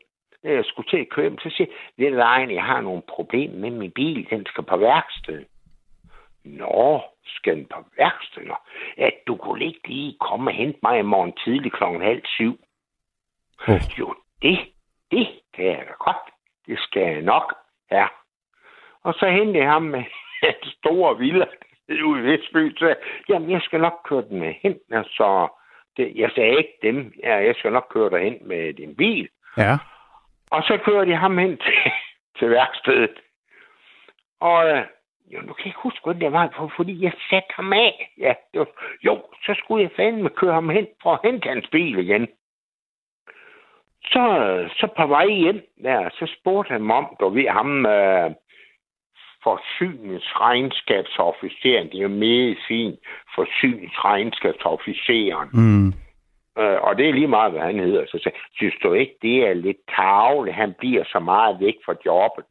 [0.43, 3.57] da jeg skulle til at hjem, så siger jeg, du hvad, jeg har nogle problemer
[3.59, 4.29] med min bil.
[4.29, 5.45] Den skal på værksted.
[6.43, 8.43] Nå, skal den på værksted?
[8.43, 8.55] Nå.
[8.97, 12.59] At du kunne ikke lige komme og hente mig i morgen tidlig klokken halv syv.
[13.67, 13.81] Oh.
[13.99, 14.59] Jo, det,
[15.11, 16.17] det kan jeg da godt.
[16.67, 17.53] Det skal jeg nok,
[17.91, 18.07] ja.
[19.03, 20.03] Og så hentede jeg ham med
[20.43, 21.45] en stor villa
[22.05, 22.77] ude i Vestby.
[22.77, 22.95] Så
[23.29, 24.79] jamen, jeg skal nok køre den med hen.
[24.91, 25.47] Og så,
[25.97, 27.13] det, jeg sagde ikke dem.
[27.23, 29.29] Ja, jeg skal nok køre dig hen med din bil.
[29.57, 29.77] Ja.
[30.51, 31.73] Og så kører de ham hen til,
[32.39, 33.19] til værkstedet.
[34.39, 34.85] Og øh,
[35.33, 38.11] jo, nu kan jeg ikke huske, hvad det var, for, fordi jeg satte ham af.
[38.17, 38.67] Ja, det var,
[39.03, 42.27] jo, så skulle jeg fandme køre ham hen for at hente hans bil igen.
[44.03, 44.23] Så,
[44.77, 48.31] så på vej hjem der, så spurgte han om, du ved ham, øh,
[49.43, 52.99] forsyningsregnskabsofficeren, det er jo fint,
[53.35, 55.49] forsyningsregnskabsofficeren.
[55.53, 55.93] Mm.
[56.57, 58.05] Øh, og det er lige meget, hvad han hedder.
[58.05, 61.95] Så sagde, synes du ikke, det er lidt tavle, han bliver så meget væk fra
[62.05, 62.45] jobbet?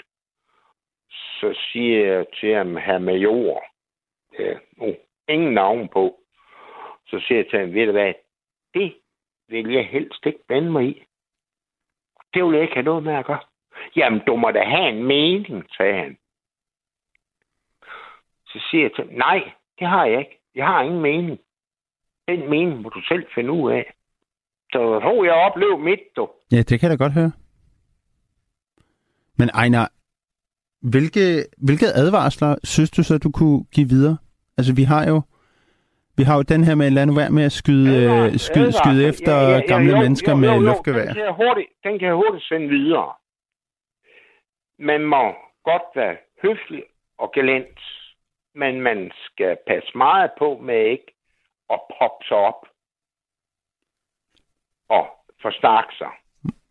[1.11, 3.64] Så siger jeg til ham, her major,
[4.38, 4.94] øh, uh,
[5.29, 6.16] ingen navn på.
[7.07, 8.12] Så siger jeg til ham, ved du hvad,
[8.74, 8.94] det
[9.48, 11.05] vil jeg helst ikke blande mig i.
[12.35, 13.40] Det vil jeg ikke have noget med at gøre.
[13.96, 16.18] Jamen, du må da have en mening, sagde han.
[18.53, 20.41] Så siger jeg til ham, nej, det har jeg ikke.
[20.55, 21.39] Jeg har ingen mening.
[22.29, 23.93] Den mening må du selv finde ud af.
[24.73, 26.29] Så tror jeg oplever mit, du.
[26.53, 27.33] Ja, det kan jeg da godt høre.
[29.39, 29.87] Men Ejner,
[30.91, 34.17] hvilke, hvilke advarsler synes du så, du kunne give videre?
[34.59, 35.23] Altså, vi har jo
[36.17, 38.61] vi har jo den her med, lad nu være med at skyde, Advar- øh, skyde,
[38.65, 38.83] advarsler.
[38.85, 41.05] skyde efter Ja, ja, ja, gamle jo, mennesker jo, med jo, jo, luftgevær.
[41.05, 43.13] Den kan, jeg hurtigt, den kan jeg hurtigt sende videre.
[44.79, 45.25] Man må
[45.65, 46.83] godt være høflig
[47.19, 47.79] og galant,
[48.53, 51.15] men man skal passe meget på med ikke
[51.71, 52.67] at poppe sig op
[54.89, 55.07] og
[55.43, 56.11] forstærke sig.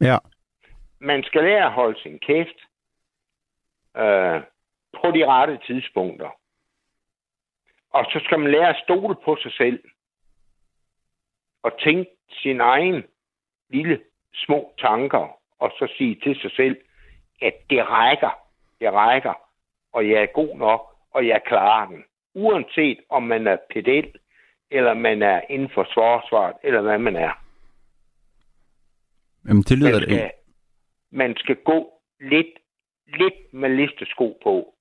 [0.02, 0.18] Ja,
[1.00, 2.60] Man skal lære at holde sin kæft
[3.98, 4.42] øh,
[5.02, 6.30] på de rette tidspunkter.
[7.90, 9.84] Og så skal man lære at stole på sig selv.
[11.64, 13.04] Og tænke sin egen
[13.70, 15.40] lille små tanker.
[15.60, 16.82] Og så sige til sig selv,
[17.42, 18.40] at det rækker.
[18.80, 19.34] Det rækker.
[19.94, 20.96] Og jeg er god nok.
[21.14, 22.04] Og jeg klarer den.
[22.36, 24.12] Uanset om man er pedel,
[24.72, 27.32] eller man er inden for forsvaret, eller hvad man er.
[29.48, 30.32] Jamen, det lyder Man skal,
[31.12, 32.54] man skal gå lidt,
[33.08, 34.76] lidt med listesko på.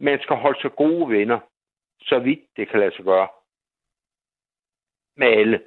[0.00, 1.38] Man skal holde sig gode venner,
[2.00, 3.28] så vidt det kan lade sig gøre.
[5.16, 5.60] Med alle.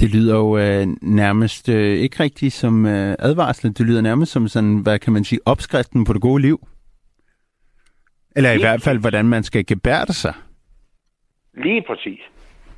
[0.00, 3.78] Det lyder jo øh, nærmest øh, ikke rigtigt som øh, advarsel.
[3.78, 6.58] Det lyder nærmest som sådan, hvad kan man sige, opskriften på det gode liv.
[8.38, 10.34] Eller i Lige hvert fald, hvordan man skal gebærde sig.
[11.54, 12.20] Lige præcis.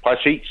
[0.07, 0.49] Præcis.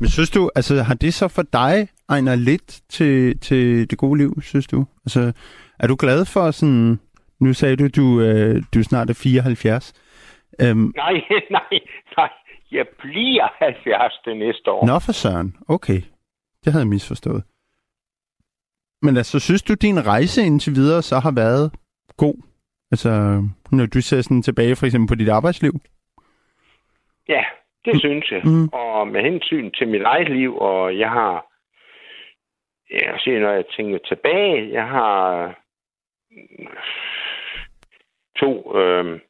[0.00, 4.18] Men synes du, altså har det så for dig, Ejner, lidt til, til det gode
[4.18, 4.86] liv, synes du?
[5.04, 5.32] Altså,
[5.78, 7.00] er du glad for sådan,
[7.40, 9.92] nu sagde du, du, øh, du snart er 74.
[10.60, 11.12] Øhm, Nej,
[11.58, 11.80] nej,
[12.16, 12.30] nej.
[12.72, 14.86] Jeg bliver 70 det næste år.
[14.86, 16.00] Nå for søren, okay.
[16.64, 17.42] Det havde jeg misforstået.
[19.02, 21.72] Men altså, synes du, din rejse indtil videre så har været
[22.16, 22.36] god?
[22.90, 23.10] Altså,
[23.72, 25.72] når du ser sådan tilbage for eksempel på dit arbejdsliv?
[27.28, 27.44] Ja,
[27.84, 28.42] det synes jeg.
[28.44, 28.68] Mm.
[28.68, 31.46] Og med hensyn til mit eget liv, og jeg har...
[32.90, 35.54] Jeg siger, når jeg tænker tilbage, jeg har
[38.36, 38.78] to...
[38.78, 39.20] Øh,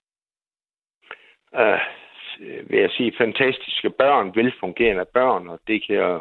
[1.55, 1.81] øh,
[2.71, 6.21] vil jeg sige, fantastiske børn, velfungerende børn, og det kan jeg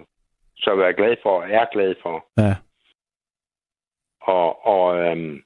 [0.58, 2.26] så være glad for, og er glad for.
[2.38, 2.56] Ja.
[4.28, 5.42] Og, og, øhm,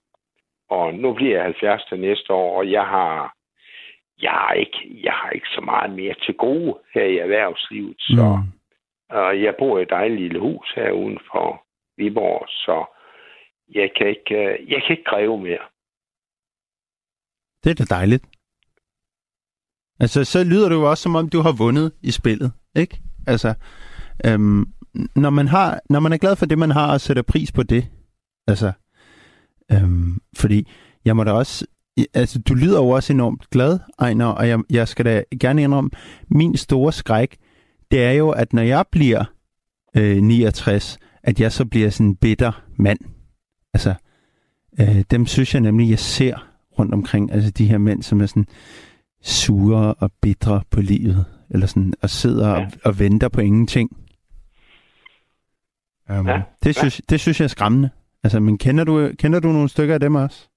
[0.69, 3.35] og nu bliver jeg 70 til næste år, og jeg har,
[4.21, 7.95] jeg har, ikke, jeg har ikke så meget mere til gode her i erhvervslivet.
[7.99, 8.51] Så, Mm.
[9.17, 11.63] og jeg bor i et dejligt lille hus her uden for
[11.97, 12.85] Viborg, så
[13.69, 15.65] jeg kan ikke, øh, jeg kan ikke kræve mere.
[17.63, 18.25] Det er da dejligt.
[19.99, 22.97] Altså, så lyder det jo også, som om du har vundet i spillet, ikke?
[23.27, 23.53] Altså,
[24.25, 24.65] øhm,
[25.15, 27.63] når, man har, når man er glad for det, man har, og sætter pris på
[27.63, 27.83] det,
[28.49, 28.71] altså,
[29.71, 30.67] øhm, fordi
[31.05, 31.65] jeg må da også,
[32.13, 35.89] altså, du lyder jo også enormt glad, Ejner, og jeg, jeg skal da gerne indrømme,
[36.27, 37.37] min store skræk,
[37.91, 39.25] det er jo, at når jeg bliver
[39.97, 42.99] øh, 69, at jeg så bliver sådan en bitter mand.
[43.73, 43.93] Altså,
[44.79, 46.47] øh, dem synes jeg nemlig, jeg ser
[46.79, 48.47] rundt omkring, altså de her mænd, som er sådan
[49.21, 52.55] sure og bitre på livet, eller sådan, og sidder ja.
[52.55, 53.97] Og, og venter på ingenting.
[56.09, 56.33] Um, ja.
[56.33, 56.41] Ja.
[56.63, 57.89] det, synes, det synes jeg er skræmmende.
[58.23, 60.49] Altså, men kender du, kender du nogle stykker af dem også?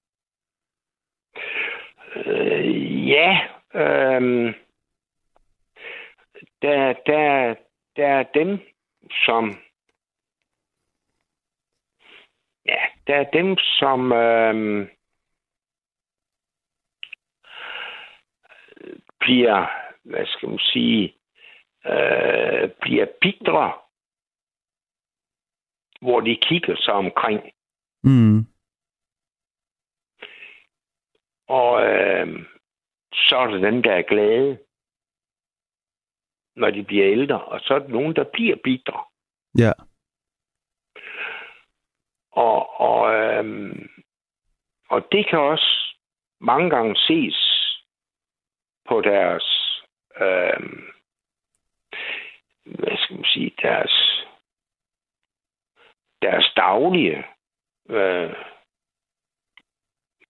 [2.15, 3.39] Øh, ja,
[3.75, 4.53] Øh,
[6.61, 7.55] der, der,
[7.95, 8.59] der er dem,
[9.25, 9.53] som...
[12.65, 14.11] Ja, der er dem, som...
[14.11, 14.87] Øh,
[19.19, 19.65] bliver,
[20.03, 21.15] hvad skal man sige,
[21.85, 23.73] øh, bliver bidre
[26.03, 27.41] hvor de kigger sig omkring.
[28.03, 28.39] Mm.
[31.47, 32.45] Og øh,
[33.13, 34.59] så er der dem, der er glade,
[36.55, 37.43] når de bliver ældre.
[37.43, 38.99] Og så er der nogen, der bliver bitre.
[39.57, 39.71] Ja.
[42.31, 43.75] Og, og, øh,
[44.89, 45.95] og det kan også
[46.41, 47.37] mange gange ses
[48.89, 49.45] på deres,
[50.21, 50.59] øh,
[52.65, 54.22] hvad skal man sige, deres,
[56.23, 57.23] deres daglige
[57.89, 58.33] øh,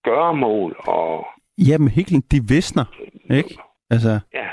[0.02, 1.26] gøremål og
[1.58, 2.84] Jamen, klart, de visner,
[3.30, 3.58] ikke?
[3.90, 4.48] Altså, Ja.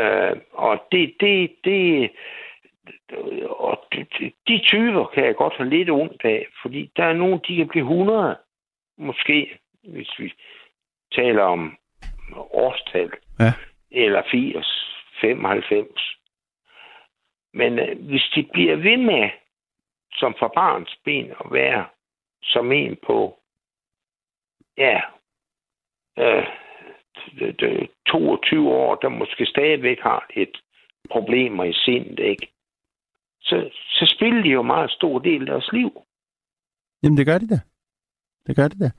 [0.00, 2.10] Øh, og det, det, det,
[3.48, 7.12] og de, de- de typer kan jeg godt have lidt ondt af, fordi der er
[7.12, 8.36] nogen, de kan blive 100,
[8.98, 10.32] måske, hvis vi
[11.12, 11.76] taler om
[12.50, 13.52] årstal, Ja.
[13.90, 15.86] eller 80, 95.
[17.54, 19.30] Men øh, hvis de bliver ved med,
[20.20, 21.86] som fra barns ben, at være
[22.42, 23.38] som en på,
[24.78, 25.00] ja,
[26.18, 26.44] øh,
[28.06, 30.56] 22 år, der måske stadigvæk har et
[31.10, 32.46] problemer i sindet, ikke?
[33.40, 35.90] Så, så spiller de jo meget stor del af deres liv.
[37.02, 37.60] Jamen, det gør de da.
[38.46, 38.90] Det gør de da.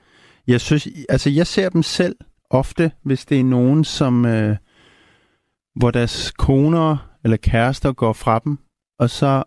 [0.47, 2.15] Jeg synes, altså jeg ser dem selv
[2.49, 4.55] ofte, hvis det er nogen, som, øh,
[5.75, 8.57] hvor deres koner eller kærester går fra dem,
[8.99, 9.43] og så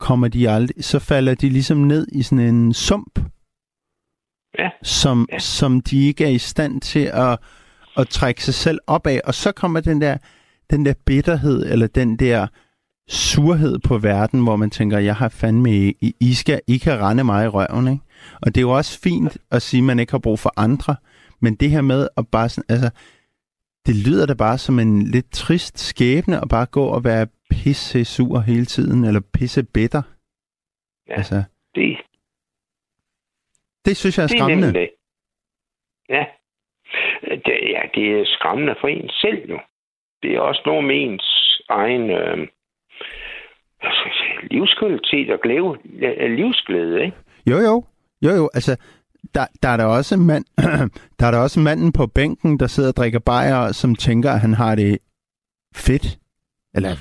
[0.00, 3.20] kommer de aldrig, så falder de ligesom ned i sådan en sump,
[4.58, 4.70] Ja.
[4.82, 5.38] som, Ja.
[5.38, 7.38] som de ikke er i stand til at,
[7.96, 10.16] at trække sig selv op af, og så kommer den der,
[10.70, 12.46] den der bitterhed, eller den der
[13.08, 17.24] surhed på verden, hvor man tænker, jeg har fandme, I, I skal, I kan rende
[17.24, 18.04] mig i røven, ikke?
[18.42, 20.96] Og det er jo også fint at sige, at man ikke har brug for andre,
[21.40, 22.90] men det her med at bare sådan, altså,
[23.90, 28.04] det lyder da bare som en lidt trist skæbne at bare gå og være pisse
[28.04, 30.02] sur hele tiden, eller pisse bitter.
[31.08, 31.14] Ja.
[31.14, 31.42] Altså,
[31.74, 31.96] Det,
[33.84, 34.72] det synes jeg er det er skræmmende.
[34.80, 34.90] det.
[36.08, 36.24] Ja.
[37.46, 39.58] Det, ja, det er skræmmende for en selv jo.
[40.22, 41.26] Det er også noget med ens
[41.68, 42.48] egen øh,
[44.50, 45.78] livskvalitet og glæde,
[46.36, 47.16] livsglæde, ikke?
[47.50, 47.84] Jo, jo.
[48.22, 48.50] Jo, jo.
[48.54, 48.76] Altså,
[49.34, 50.44] der, der er der også en mand,
[51.18, 54.40] der er der også manden på bænken, der sidder og drikker bajer, som tænker, at
[54.40, 54.98] han har det
[55.74, 56.18] fedt.
[56.74, 56.92] Eller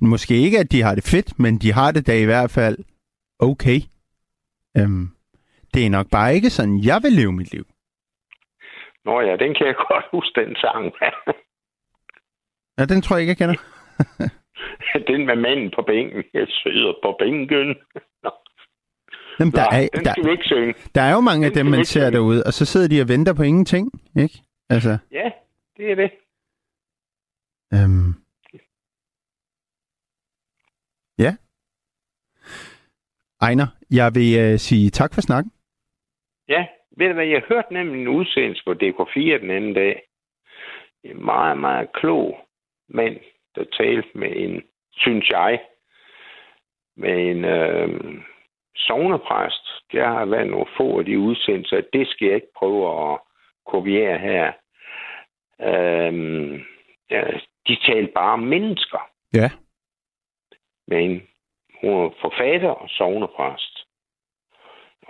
[0.12, 2.78] måske ikke, at de har det fedt, men de har det da i hvert fald
[3.38, 3.80] okay.
[4.78, 5.08] Øhm,
[5.74, 7.66] det er nok bare ikke sådan, jeg vil leve mit liv.
[9.04, 10.92] Nå ja, den kan jeg godt huske, den sang.
[12.78, 13.58] Ja, den tror jeg ikke, jeg kender.
[15.12, 16.24] den med manden på bænken.
[16.34, 17.68] Jeg sidder på bænken.
[18.22, 18.30] Nå,
[19.40, 20.74] Jamen, der, er, den skal vi ikke synge.
[20.94, 22.10] der er jo mange af den dem, skal vi man ser synge.
[22.16, 23.84] derude, og så sidder de og venter på ingenting,
[24.18, 24.38] ikke?
[24.70, 25.30] Altså, Ja,
[25.76, 26.10] det er det.
[27.74, 28.14] øhm,
[31.18, 31.36] ja.
[33.42, 35.52] Ejner, jeg vil uh, sige tak for snakken.
[36.48, 36.66] Ja,
[36.98, 40.02] ved du hvad, jeg hørte nemlig en udsendelse på DK4 den anden dag.
[41.04, 42.38] En meget, meget klog
[42.88, 43.16] mand,
[43.54, 45.60] der talte med en, synes jeg,
[46.96, 48.22] med en øh,
[48.76, 49.66] sovnepræst.
[49.92, 51.82] Der har været nogle få af de udsendelser.
[51.92, 53.18] Det skal jeg ikke prøve at
[53.66, 54.52] kopiere her.
[55.60, 56.64] Øhm,
[57.68, 59.10] de talte bare om mennesker.
[59.34, 59.50] Ja.
[60.86, 61.22] Men
[61.80, 63.86] hun er forfatter og sovnepræst.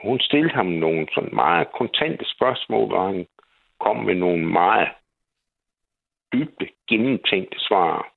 [0.02, 3.26] Hun stillede ham nogle sådan meget kontante spørgsmål, og han
[3.80, 4.88] kom med nogle meget
[6.32, 8.12] dybde, gennemtænkte svar.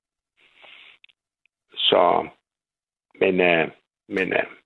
[1.74, 2.28] Så,
[3.20, 3.70] men, uh,
[4.08, 4.59] men uh,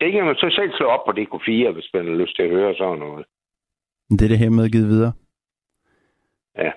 [0.00, 2.50] det kan man så selv slå op på DK4, hvis man har lyst til at
[2.50, 3.26] høre sådan noget.
[4.10, 5.12] Det er det her med givet videre.
[6.58, 6.72] Ja.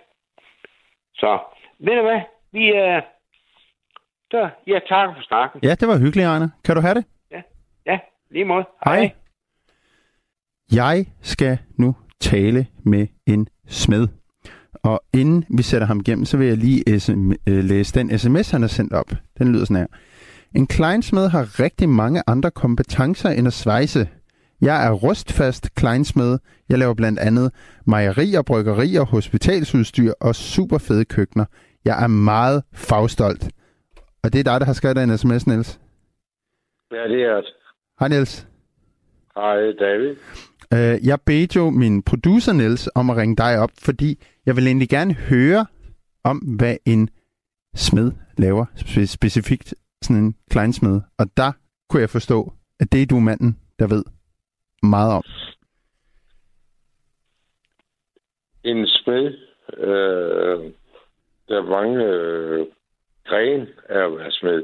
[1.13, 1.39] Så,
[1.79, 2.21] ved du hvad?
[2.51, 2.97] Vi er...
[2.97, 3.03] Uh,
[4.31, 5.59] der, ja, tak for snakken.
[5.63, 6.51] Ja, det var hyggeligt, Arne.
[6.65, 7.05] Kan du have det?
[7.85, 8.65] Ja, lige måde.
[8.85, 9.11] Hej.
[10.71, 14.07] Jeg skal nu tale med en smed.
[14.83, 16.83] Og inden vi sætter ham igennem, så vil jeg lige
[17.47, 19.09] øh, læse den sms, han har sendt op.
[19.37, 19.87] Den lyder sådan her.
[20.55, 24.09] En kleinsmed har rigtig mange andre kompetencer end at svejse.
[24.61, 26.37] Jeg er rustfast kleinsmed.
[26.69, 27.51] Jeg laver blandt andet
[27.85, 31.45] mejerier, bryggerier, hospitalsudstyr og super fede køkkener.
[31.85, 33.49] Jeg er meget fagstolt.
[34.23, 35.79] Og det er dig, der har skrevet en sms, Niels.
[36.91, 37.45] Ja, det er det.
[37.99, 38.47] Hej, Niels.
[39.35, 40.15] Hej, David.
[40.75, 44.67] Uh, jeg bedte jo min producer, Niels, om at ringe dig op, fordi jeg vil
[44.67, 45.65] egentlig gerne høre
[46.23, 47.09] om, hvad en
[47.75, 51.01] smed laver, spe- specifikt sådan en kleinsmed.
[51.17, 51.51] Og der
[51.89, 54.03] kunne jeg forstå, at det er du manden, der ved
[54.83, 55.23] meget om.
[58.63, 59.25] En smed,
[59.77, 60.73] øh,
[61.47, 62.67] der er mange øh,
[63.25, 64.63] gren af at være smed.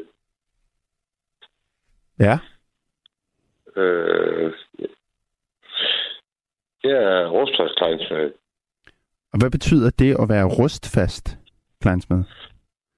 [2.19, 2.39] Ja.
[3.81, 4.53] Øh,
[6.83, 8.31] jeg er rustfastkleinsmed.
[9.33, 11.37] Og hvad betyder det at være rustfast
[11.81, 12.23] kleinsmed?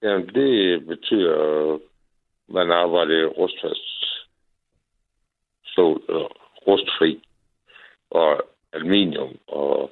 [0.02, 1.80] Jamen, det betyder,
[2.50, 3.88] man arbejder rustfast
[5.66, 6.28] stål, eller
[6.68, 7.24] rustfri,
[8.10, 9.92] og aluminium, og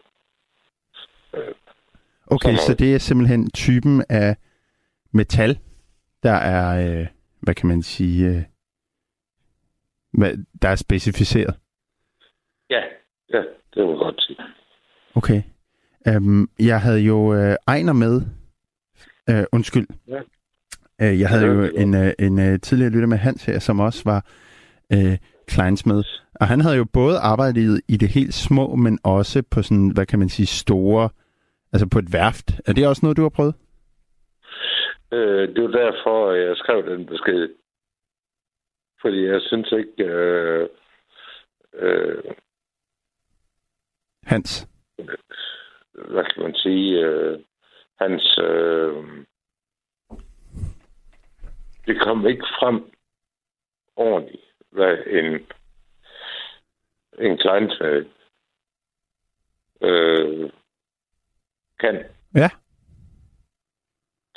[1.34, 1.54] øh,
[2.28, 4.36] Okay, så det er simpelthen typen af
[5.12, 5.60] metal,
[6.24, 7.08] der er, øh,
[7.42, 8.44] hvad kan man sige, øh,
[10.14, 11.56] hvad, der er specificeret.
[12.70, 12.82] ja,
[13.34, 13.40] ja,
[13.74, 14.38] det jeg godt sige.
[15.16, 15.42] Okay.
[16.16, 18.22] Um, jeg havde jo øh, Ejner med.
[19.32, 19.88] Uh, undskyld.
[20.08, 20.22] Ja.
[21.04, 24.02] Uh, jeg havde jo en, uh, en uh, tidligere lytter med Hans her, som også
[24.06, 24.26] var
[24.96, 25.16] uh,
[25.48, 26.04] kleinsmed.
[26.42, 30.06] Og han havde jo både arbejdet i det helt små, men også på sådan, hvad
[30.06, 31.10] kan man sige, store,
[31.74, 32.52] altså på et værft.
[32.68, 33.56] Er det også noget, du har prøvet?
[35.12, 37.50] Øh, det var derfor, jeg skrev den besked.
[39.02, 40.70] Fordi jeg synes ikke, øh,
[41.74, 42.24] øh,
[44.24, 44.68] Hans?
[45.94, 47.40] hvad kan man sige, øh,
[48.00, 48.40] hans...
[48.44, 48.94] Øh,
[51.88, 52.92] det kom ikke frem
[53.96, 55.34] ordentligt, hvad en,
[57.26, 58.06] en kleinsmed
[59.82, 60.50] øh,
[61.80, 62.04] kan,
[62.36, 62.50] Ja.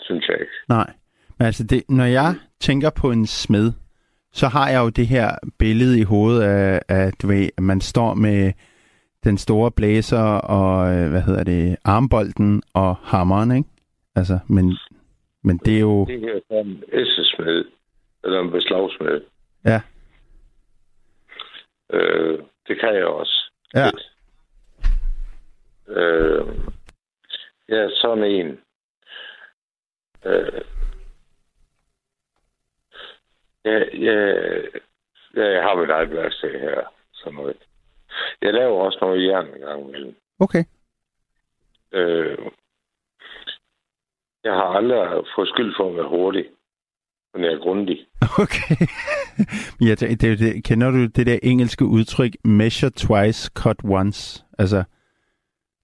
[0.01, 0.53] synes jeg ikke.
[0.69, 0.93] Nej.
[1.39, 3.73] Men altså, det, når jeg tænker på en smed,
[4.33, 7.81] så har jeg jo det her billede i hovedet af, af du ved, at man
[7.81, 8.53] står med
[9.25, 13.69] den store blæser og, øh, hvad hedder det, armbolden og hammeren, ikke?
[14.15, 14.77] Altså, men,
[15.49, 16.05] men det er jo...
[16.05, 17.65] Det her er en essesmed,
[18.25, 19.21] eller en beslagsmed.
[19.65, 19.81] Ja.
[21.93, 23.53] Øh, det kan jeg også.
[23.75, 23.85] Ja.
[23.85, 24.13] Lidt.
[25.89, 26.47] Øh,
[27.69, 28.61] jeg er sådan en.
[30.25, 30.61] Øh,
[33.65, 34.63] jeg, jeg,
[35.35, 36.81] jeg har mit eget værksted her.
[37.13, 37.57] Sådan noget.
[38.43, 40.17] Jeg laver også noget jern en gang imellem.
[40.41, 40.65] Okay.
[41.93, 42.39] Øh,
[44.49, 46.45] jeg har aldrig fået skyld for at være hurtig,
[47.35, 47.99] men jeg er grundig.
[48.45, 48.75] Okay.
[49.89, 54.45] ja, det, det, det, kender du det der engelske udtryk, measure twice, cut once?
[54.59, 54.85] Altså,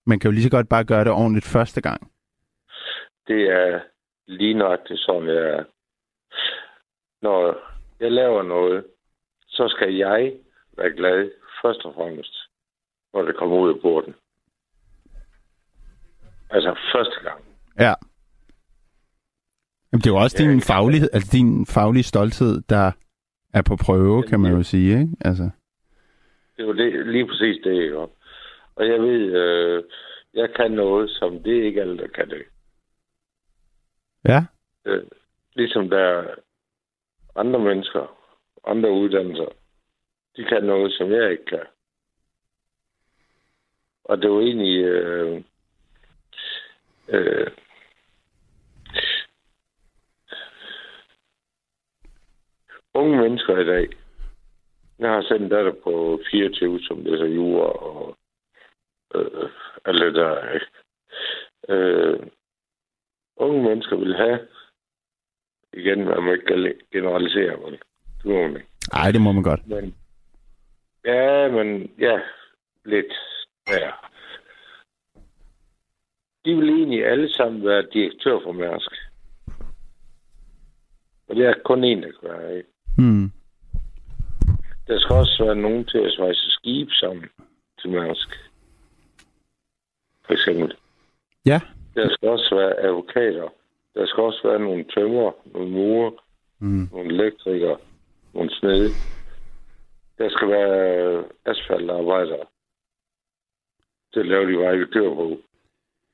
[0.07, 2.01] man kan jo lige så godt bare gøre det ordentligt første gang.
[3.27, 3.81] Det er
[4.27, 5.65] lige nøjagtigt sådan, jeg er.
[7.23, 7.57] Når
[8.01, 8.85] jeg laver noget,
[9.49, 10.33] så skal jeg
[10.77, 11.31] være glad
[11.63, 12.35] først og fremmest,
[13.13, 14.15] når det kommer ud af porten.
[16.51, 17.45] Altså første gang.
[17.79, 17.95] Ja.
[19.95, 20.67] Jamen, det er jo også din ikke?
[20.67, 22.93] faglighed, altså din faglige stolthed, der
[23.53, 25.17] er på prøve, kan man jo sige, ikke?
[25.21, 25.51] Altså,
[26.57, 28.07] Det er jo det, lige præcis det, gør.
[28.77, 29.85] Og jeg ved, øh,
[30.35, 32.43] jeg kan noget, som det er ikke alle, der kan det.
[34.29, 34.45] ja.
[34.85, 35.03] Øh,
[35.55, 36.35] ligesom der er
[37.37, 38.17] andre mennesker,
[38.67, 39.49] andre uddannelser,
[40.37, 41.67] de kan noget, som jeg ikke kan.
[44.05, 44.85] Og det var egentlig...
[44.85, 45.43] Øh,
[47.09, 47.47] øh,
[52.95, 53.89] unge mennesker i dag.
[54.99, 58.17] Jeg har selv en datter på 24, som læser jura og
[59.15, 59.51] øh,
[59.85, 60.59] alt det der.
[61.69, 62.21] Øh,
[63.37, 64.41] unge mennesker vil have.
[65.73, 67.73] Igen, man må ikke generalisere, men
[68.23, 68.69] det må man ikke.
[68.93, 69.67] Nej, det må man godt.
[69.67, 69.95] Men,
[71.05, 72.21] ja, men ja,
[72.85, 73.13] lidt
[73.69, 73.91] ja.
[76.45, 78.91] De vil egentlig alle sammen være direktør for Mærsk.
[81.29, 82.74] Og det er kun en, der kan være, ikke?
[82.99, 83.33] Hmm.
[84.89, 87.25] Der skal også være nogen til at svejse skib sammen
[87.81, 88.29] til Mærsk.
[90.27, 90.75] For eksempel.
[91.47, 91.61] Ja.
[91.95, 93.49] Der skal også være advokater.
[93.95, 96.11] Der skal også være nogle tømmer, nogle murer,
[96.59, 96.89] Mm.
[96.93, 97.77] nogle elektrikere,
[98.35, 98.89] nogle snede.
[100.19, 102.45] Der skal være asfaltarbejdere
[104.13, 105.39] til at lave de veje dør på.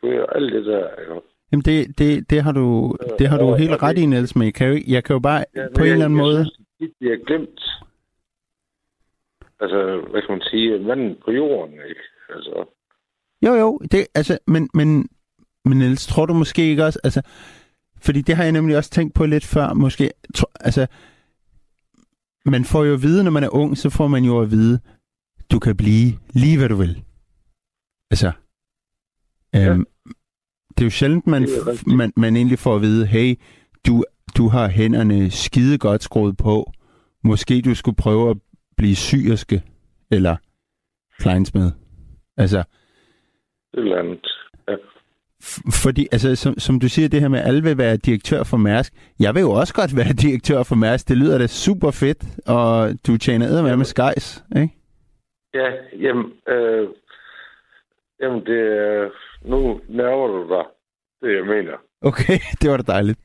[0.02, 0.88] Det er alt det der.
[1.00, 1.20] Ikke?
[1.52, 4.36] Jamen, det, det, det har du, det har du og- helt ret det- i, Niels,
[4.36, 6.44] men jeg kan jo, jeg kan jo bare Ja, på en eller anden jeg måde...
[6.44, 7.60] Synes, det bliver glemt.
[9.60, 10.78] Altså, hvad kan man sige?
[10.78, 12.00] Manden på jorden, ikke?
[12.28, 12.64] Altså,
[13.46, 15.08] Jo, jo, det, altså, men, men,
[15.64, 17.22] men Niels, tror du måske ikke også, altså,
[18.02, 20.86] fordi det har jeg nemlig også tænkt på lidt før, måske, tro, altså,
[22.44, 24.80] man får jo at vide, når man er ung, så får man jo at vide,
[25.52, 27.02] du kan blive lige, hvad du vil.
[28.10, 28.32] Altså,
[29.54, 29.68] Ja.
[29.70, 29.86] øhm,
[30.68, 31.48] det er jo sjældent, man,
[31.86, 33.38] man, man egentlig får at vide, hey,
[33.86, 34.04] du,
[34.36, 36.72] du har hænderne skide godt skruet på,
[37.24, 38.36] måske du skulle prøve at
[38.76, 39.62] blive syerske,
[40.10, 40.36] eller
[41.18, 41.70] kleinsmed.
[42.36, 42.64] Altså, et
[43.78, 44.26] eller andet.
[44.68, 44.74] Ja.
[45.84, 48.56] Fordi, altså, som, som du siger, det her med, at alle vil være direktør for
[48.56, 48.92] Mærsk.
[49.20, 51.08] Jeg vil jo også godt være direktør for Mærsk.
[51.08, 54.74] Det lyder da super fedt, og du tjener eddermame med skejs, ikke?
[55.54, 55.68] Ja,
[55.98, 56.88] jamen, øh,
[58.20, 58.62] jamen det.
[59.44, 60.64] Nu nærmer du dig
[61.22, 61.76] det, jeg mener.
[62.02, 63.18] Okay, det var da dejligt.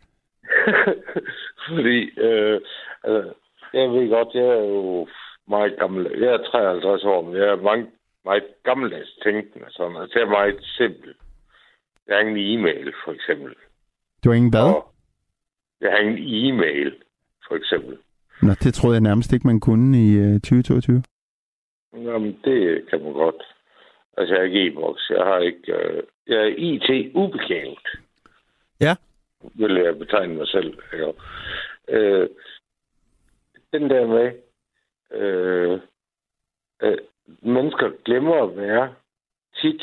[1.68, 2.62] Fordi, øh,
[3.04, 3.34] altså,
[3.74, 5.08] jeg ved godt, jeg er jo
[5.48, 6.20] meget gammel.
[6.20, 7.88] Jeg er 53 år, men jeg er meget,
[8.26, 9.66] meget gammeldags tænkende.
[9.70, 9.98] Sådan.
[9.98, 11.14] Altså, jeg er meget simpel.
[12.08, 13.56] Jeg har ingen e-mail, for eksempel.
[14.24, 14.56] Du har ingen?
[14.56, 14.94] Og
[15.82, 16.96] jeg har ingen e-mail,
[17.48, 17.98] for eksempel.
[18.42, 21.04] Nå, det troede jeg nærmest ikke, man kunne i øh, 2022.
[21.94, 23.44] Jamen, det kan man godt.
[24.18, 25.10] Altså, jeg er ikke e-boks.
[25.10, 25.74] Jeg har ikke...
[25.74, 27.88] Øh, jeg er IT-ubekendt.
[28.82, 28.96] Ja.
[29.54, 30.80] Vil jeg betegne mig selv.
[30.94, 31.14] Ikke?
[31.88, 32.30] Øh,
[33.74, 34.42] den der med...
[35.12, 35.80] Øh,
[36.82, 36.98] øh,
[37.42, 38.96] mennesker glemmer at være
[39.62, 39.82] tit.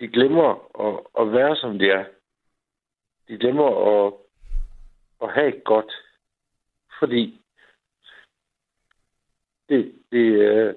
[0.00, 0.50] De glemmer
[0.80, 2.04] at, at være, som de er.
[3.28, 3.68] De glemmer
[4.06, 4.12] at,
[5.22, 5.92] at have et godt.
[6.98, 7.40] Fordi
[9.68, 10.74] det, det, øh,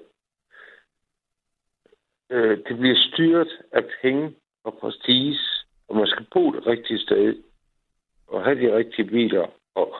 [2.30, 4.34] øh, det bliver styret af penge
[4.64, 5.38] og prestige,
[5.88, 7.42] og man skal bo det rigtige sted,
[8.26, 9.96] og have de rigtige biler, og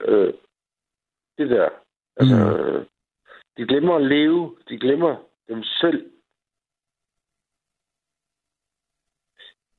[0.00, 0.34] øh,
[1.38, 1.68] det der.
[2.16, 2.74] Altså, Mm.
[2.74, 2.86] øh,
[3.56, 5.16] de glemmer at leve, de glemmer
[5.48, 6.12] dem selv.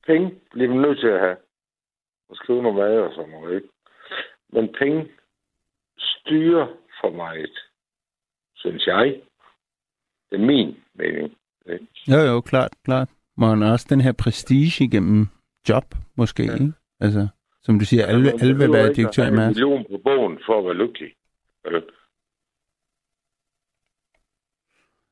[0.06, 1.36] Penge bliver man nødt til at have.
[2.28, 3.68] Og skrive noget mad og sådan noget, ikke?
[4.48, 5.12] Men penge
[5.98, 6.66] styrer
[7.00, 7.58] for meget
[8.54, 9.22] synes jeg.
[10.30, 11.38] Det er min mening.
[11.66, 11.86] Ikke?
[12.08, 13.08] Jo, jo, klart, klart.
[13.36, 15.26] Man også den her prestige igennem
[15.68, 15.84] job,
[16.16, 16.52] måske, ja.
[16.52, 16.72] ikke?
[17.00, 17.28] Altså,
[17.62, 19.56] som du siger, alle, alle vil være direktør i Mærsk.
[19.56, 21.14] million på bogen for at være lykkelig.
[21.64, 21.82] Vel?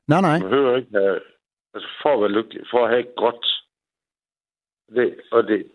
[0.09, 0.39] Nej, nej.
[0.39, 1.21] Man behøver ikke have,
[1.75, 3.47] altså for at være lykkelig, for at have et godt.
[4.95, 5.71] Det, og det,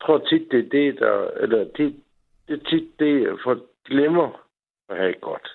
[0.00, 2.02] tror tit, det er det, der, eller det,
[2.48, 4.46] det er tit det, for glemmer
[4.88, 5.48] at have et godt.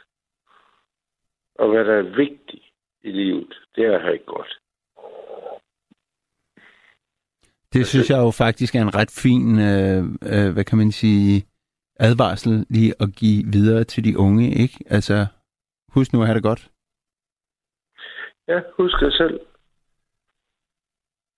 [1.55, 2.70] Og hvad der er vigtigt
[3.03, 4.57] i livet, det er have et godt.
[7.73, 11.45] Det synes jeg jo faktisk er en ret fin, øh, øh, hvad kan man sige,
[11.99, 14.77] advarsel lige at give videre til de unge, ikke?
[14.89, 15.25] Altså,
[15.93, 16.69] husk nu at have det godt.
[18.47, 19.39] Ja, husk jer selv.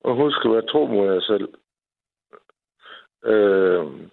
[0.02, 1.48] Og husk at være tro mod jer selv.
[3.24, 4.10] Øh,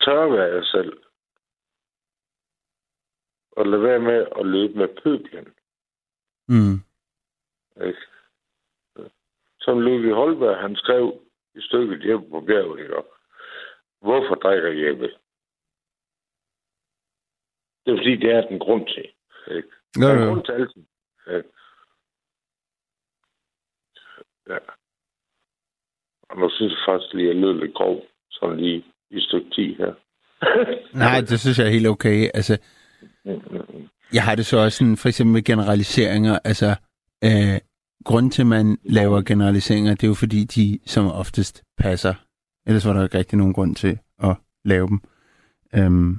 [0.00, 1.05] tør at være jer selv.
[3.56, 5.48] Og lad være med at løbe med pøblen.
[6.48, 6.76] Mm.
[7.86, 8.02] Ikke?
[9.60, 11.22] Som Ludvig Holberg, han skrev
[11.54, 12.94] i stykket hjemme på bjerget, ikke?
[14.00, 15.08] Hvorfor drikker Jeppe?
[17.84, 19.06] Det er fordi, det er den grund til.
[19.56, 19.68] Ikke?
[19.94, 20.88] Der er en grund til alting.
[24.46, 24.58] Ja.
[26.28, 29.50] Og nu synes jeg faktisk lige, at jeg lød lidt grov, sådan lige i stykke
[29.50, 29.94] 10 her.
[31.04, 32.30] Nej, det synes jeg er helt okay.
[32.34, 32.54] Altså,
[34.12, 36.74] jeg har det så også sådan, for eksempel med generaliseringer, altså,
[37.24, 37.58] øh,
[38.04, 42.14] grunden til, at man laver generaliseringer, det er jo fordi, de som oftest passer.
[42.66, 45.00] Ellers var der ikke rigtig nogen grund til at lave dem.
[45.74, 46.18] Øhm, og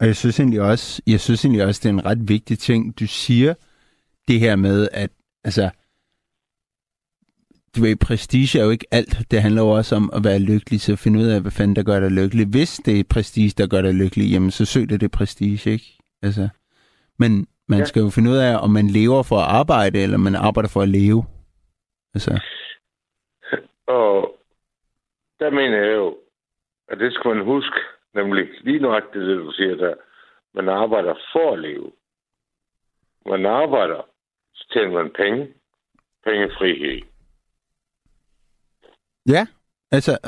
[0.00, 2.98] Og jeg synes egentlig også, jeg synes egentlig også, det er en ret vigtig ting,
[3.00, 3.54] du siger,
[4.28, 5.10] det her med, at
[5.44, 5.70] altså,
[7.76, 9.18] du ved, prestige er jo ikke alt.
[9.30, 11.82] Det handler jo også om at være lykkelig, så finde ud af, hvad fanden der
[11.82, 12.46] gør dig lykkelig.
[12.46, 15.98] Hvis det er prestige, der gør dig lykkelig, jamen så søg det det prestige, ikke?
[16.22, 16.48] Altså,
[17.18, 17.84] men man ja.
[17.84, 20.82] skal jo finde ud af, om man lever for at arbejde, eller man arbejder for
[20.82, 21.24] at leve.
[22.14, 22.42] Altså.
[23.86, 24.36] Og
[25.40, 26.18] der mener jeg jo,
[26.88, 27.78] at det skal man huske,
[28.14, 29.94] nemlig lige nok det, du siger der.
[30.54, 31.92] Man arbejder for at leve.
[33.26, 34.02] Man arbejder,
[34.54, 35.54] så tjener man penge.
[36.24, 37.02] Pengefrihed.
[39.28, 39.46] Ja,
[39.90, 40.18] altså,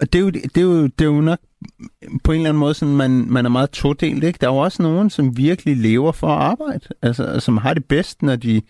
[0.00, 1.38] og det er, jo, det, er jo, det er jo nok
[2.24, 4.38] på en eller anden måde, sådan, man, man er meget todelt, ikke?
[4.40, 7.88] Der er jo også nogen, som virkelig lever for at arbejde, altså, som har det
[7.88, 8.62] bedst, når de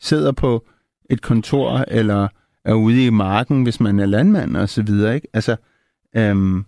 [0.00, 0.66] sidder på
[1.10, 2.28] et kontor, eller
[2.64, 5.28] er ude i marken, hvis man er landmand, og så videre, ikke?
[5.34, 5.56] Altså,
[6.16, 6.64] øhm,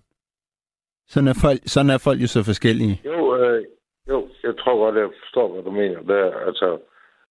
[1.08, 3.00] sådan, er folk, sådan er folk jo så forskellige.
[3.04, 3.64] Jo, øh,
[4.08, 6.00] jo, jeg tror godt, jeg forstår, hvad du mener.
[6.02, 6.78] Det er, altså,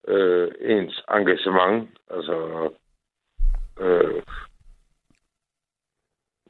[0.08, 2.36] øh, ens engagement, altså,
[3.80, 4.22] øh,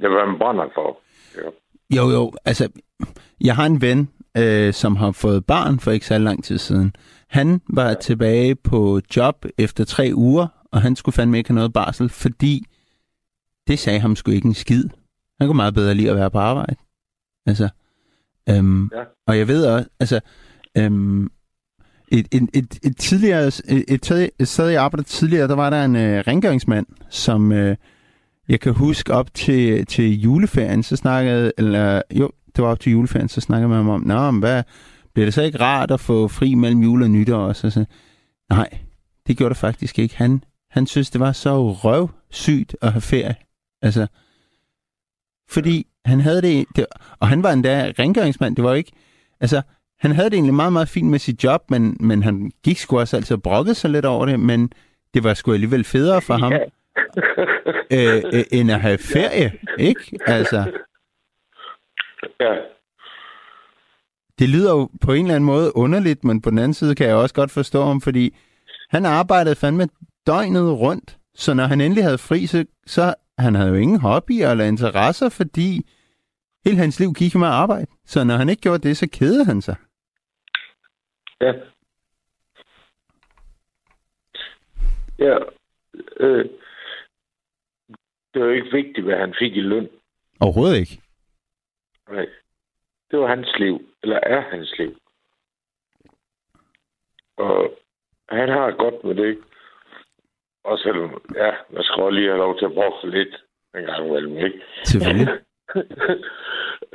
[0.02, 1.00] det hvad man brænder for.
[1.36, 1.50] Ja.
[1.96, 2.70] Jo, jo, altså,
[3.42, 6.96] jeg har en ven, øh, som har fået barn for ikke så lang tid siden.
[7.28, 11.74] Han var tilbage på job efter tre uger, og han skulle fandme ikke have noget
[11.74, 12.66] barsel, fordi
[13.68, 14.84] det sagde ham sgu ikke en skid.
[15.40, 16.76] Han kunne meget bedre lide at være på arbejde.
[17.46, 17.70] Altså,
[18.50, 19.04] øhm, ja.
[19.28, 20.20] og jeg ved også, altså,
[20.78, 21.32] øhm,
[22.12, 25.86] et, et, et, et tidligere, et, et, et sted, jeg arbejdede tidligere, der var der
[25.86, 27.76] en øh, rengøringsmand, som øh,
[28.50, 32.92] jeg kan huske op til, til juleferien, så snakkede, eller jo, det var op til
[32.92, 34.64] juleferien, så snakkede man om, nå, men hvad,
[35.14, 37.70] bliver det så ikke rart at få fri mellem jul og nytår også?
[37.70, 37.86] Så,
[38.50, 38.70] nej,
[39.28, 40.18] det gjorde det faktisk ikke.
[40.18, 43.36] Han, han synes, det var så røvsygt at have ferie.
[43.82, 44.08] Altså,
[45.50, 46.86] fordi han havde det, det,
[47.20, 48.92] og han var endda rengøringsmand, det var ikke,
[49.40, 49.62] altså,
[50.00, 53.00] han havde det egentlig meget, meget fint med sit job, men, men han gik sgu
[53.00, 54.72] også altid og brokkede sig lidt over det, men
[55.14, 56.54] det var sgu alligevel federe for ham,
[57.94, 60.20] øh, øh, end at have ferie, ikke?
[60.26, 60.82] Altså.
[62.40, 62.56] Ja.
[64.40, 67.08] Det lyder jo på en eller anden måde underligt, men på den anden side kan
[67.08, 68.36] jeg også godt forstå ham, fordi
[68.90, 69.88] han arbejdede fandme
[70.28, 74.52] døgnet rundt, så når han endelig havde fri, så, så han havde jo ingen hobbyer
[74.52, 75.90] eller interesser, fordi
[76.66, 77.86] hele hans liv gik med at arbejde.
[78.06, 79.76] Så når han ikke gjorde det, så kedede han sig.
[81.42, 81.54] Ja.
[85.20, 85.38] Ja.
[86.20, 86.46] Øh,
[88.40, 89.90] det var ikke vigtigt, hvad han fik i løn.
[90.40, 91.02] Overhovedet ikke.
[92.10, 92.28] Nej.
[93.12, 94.98] Det var hans liv, eller er hans liv.
[97.38, 97.78] Og
[98.30, 99.40] han har godt med det.
[100.64, 103.44] Og selvom, ja, man skal også lige have lov til at bruge lidt
[103.76, 104.62] en gang imellem, ikke?
[104.84, 105.28] Selvfølgelig.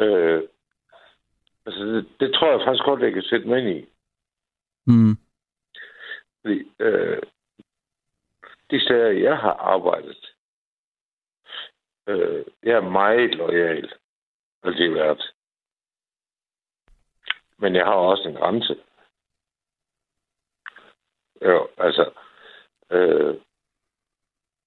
[0.05, 0.43] øh,
[1.67, 3.89] altså, det, det, tror jeg faktisk godt, jeg kan sætte mig ind i.
[4.87, 5.17] Mm.
[6.43, 7.23] Fordi, øh,
[8.71, 10.34] de steder, jeg har arbejdet,
[12.07, 13.93] øh, jeg er meget lojal.
[14.63, 15.35] Altid været.
[17.59, 18.77] Men jeg har også en grænse.
[21.43, 22.13] Jo, altså,
[22.91, 23.41] øh,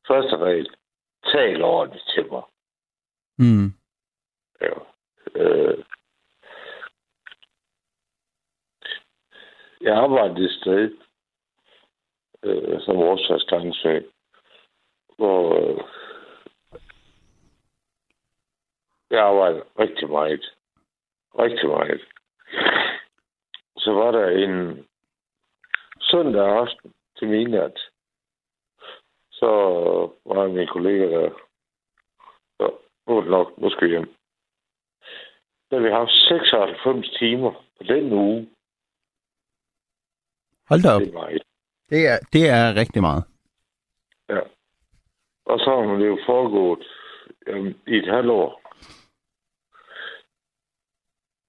[0.07, 0.75] første regel,
[1.23, 2.43] tal ordentligt til mig.
[3.38, 3.73] Mm.
[4.61, 4.73] Ja.
[5.35, 5.85] Øh,
[9.81, 10.97] jeg arbejdede et sted,
[12.43, 14.05] øh, som årsagsgangsag,
[15.17, 15.83] hvor øh,
[19.10, 20.53] jeg arbejdede rigtig meget.
[21.39, 22.01] Rigtig meget.
[23.78, 24.86] Så var der en
[26.01, 27.80] søndag aften til midnat.
[29.32, 29.49] Så
[30.26, 31.30] var min kollega der.
[32.60, 32.72] Så
[33.08, 34.14] nu er det nok, nu skal vi hjem.
[35.72, 38.49] Da vi har haft 96 timer på den uge.
[40.70, 41.01] Hold da op.
[41.01, 41.43] Det er meget.
[41.89, 43.24] Det er, det er rigtig meget.
[44.30, 44.39] Ja.
[45.45, 46.88] Og så har det jo foregået
[47.47, 48.66] jamen, i et halvt år.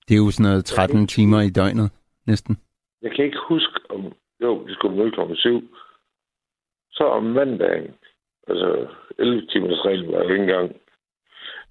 [0.09, 1.91] Det er jo sådan noget 13 timer i døgnet,
[2.27, 2.57] næsten.
[3.03, 4.13] Jeg kan ikke huske, om...
[4.41, 5.35] Jo, vi skulle møde kl.
[5.35, 5.77] 7.
[6.91, 7.95] Så om mandagen,
[8.49, 8.89] altså
[9.19, 10.77] 11 timers regel var ikke engang.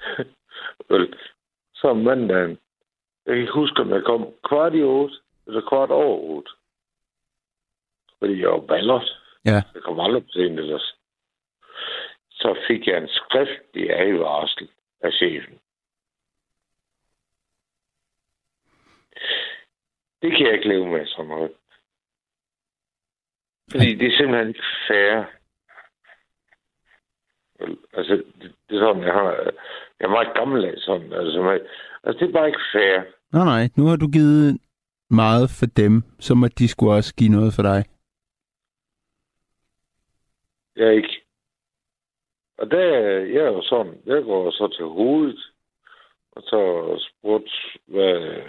[0.90, 1.16] Vel,
[1.74, 2.58] så om mandagen,
[3.26, 5.16] jeg kan ikke huske, om jeg kom kvart i 8,
[5.48, 6.52] eller kvart over 8.
[8.20, 9.10] Fordi jeg var ballert.
[9.46, 9.62] Ja.
[9.74, 10.96] Jeg kom aldrig på scenen ellers.
[12.32, 14.70] Så fik jeg en skriftlig advarsel
[15.02, 15.60] af chefen.
[20.22, 21.52] Det kan jeg ikke leve med så meget.
[23.72, 25.24] Fordi det er simpelthen ikke fair.
[27.94, 29.32] Altså, det, det er sådan, jeg har...
[30.00, 31.14] Jeg er meget gammeldags sådan.
[31.14, 31.60] Altså,
[32.04, 33.04] altså, det er bare ikke fair.
[33.34, 33.70] Nej, nej.
[33.78, 34.60] Nu har du givet
[35.10, 37.86] meget for dem, så må de skulle også give noget for dig.
[40.76, 41.22] Jeg ikke.
[42.58, 42.80] Og der,
[43.34, 45.40] jeg er jo sådan, jeg går så til hovedet,
[46.32, 46.60] og så
[47.10, 47.52] spurgt,
[47.86, 48.42] hvad,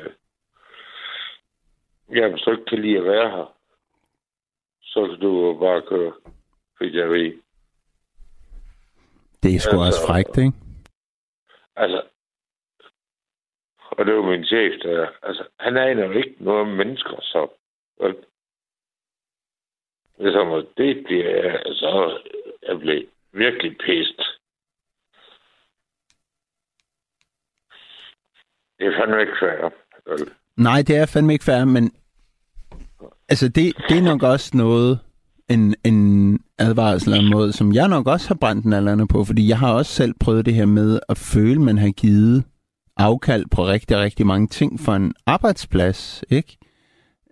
[2.15, 3.57] ja, hvis du ikke kan lide at være her,
[4.83, 6.13] så kan du bare køre,
[6.79, 7.33] fik jeg ved.
[9.43, 10.53] Det er sgu Altså- også frækt, ikke?
[11.77, 12.03] Altså,
[13.91, 17.49] og det var min chef, der, altså, han aner jo ikke noget om mennesker, så,
[18.01, 18.17] vel?
[20.19, 22.21] Det er som, at det bliver, altså,
[22.63, 24.21] jeg blev virkelig pæst.
[28.79, 29.71] Det er fandme ikke fair.
[30.07, 30.33] vel?
[30.59, 31.93] Nej, det er fandme ikke fair, men
[33.29, 34.99] altså det, det er nok også noget,
[35.51, 39.59] en, en advarsel måde, som jeg nok også har brændt den alderne på, fordi jeg
[39.59, 42.45] har også selv prøvet det her med at føle, man har givet
[42.97, 46.57] afkald på rigtig, rigtig mange ting for en arbejdsplads, ikke?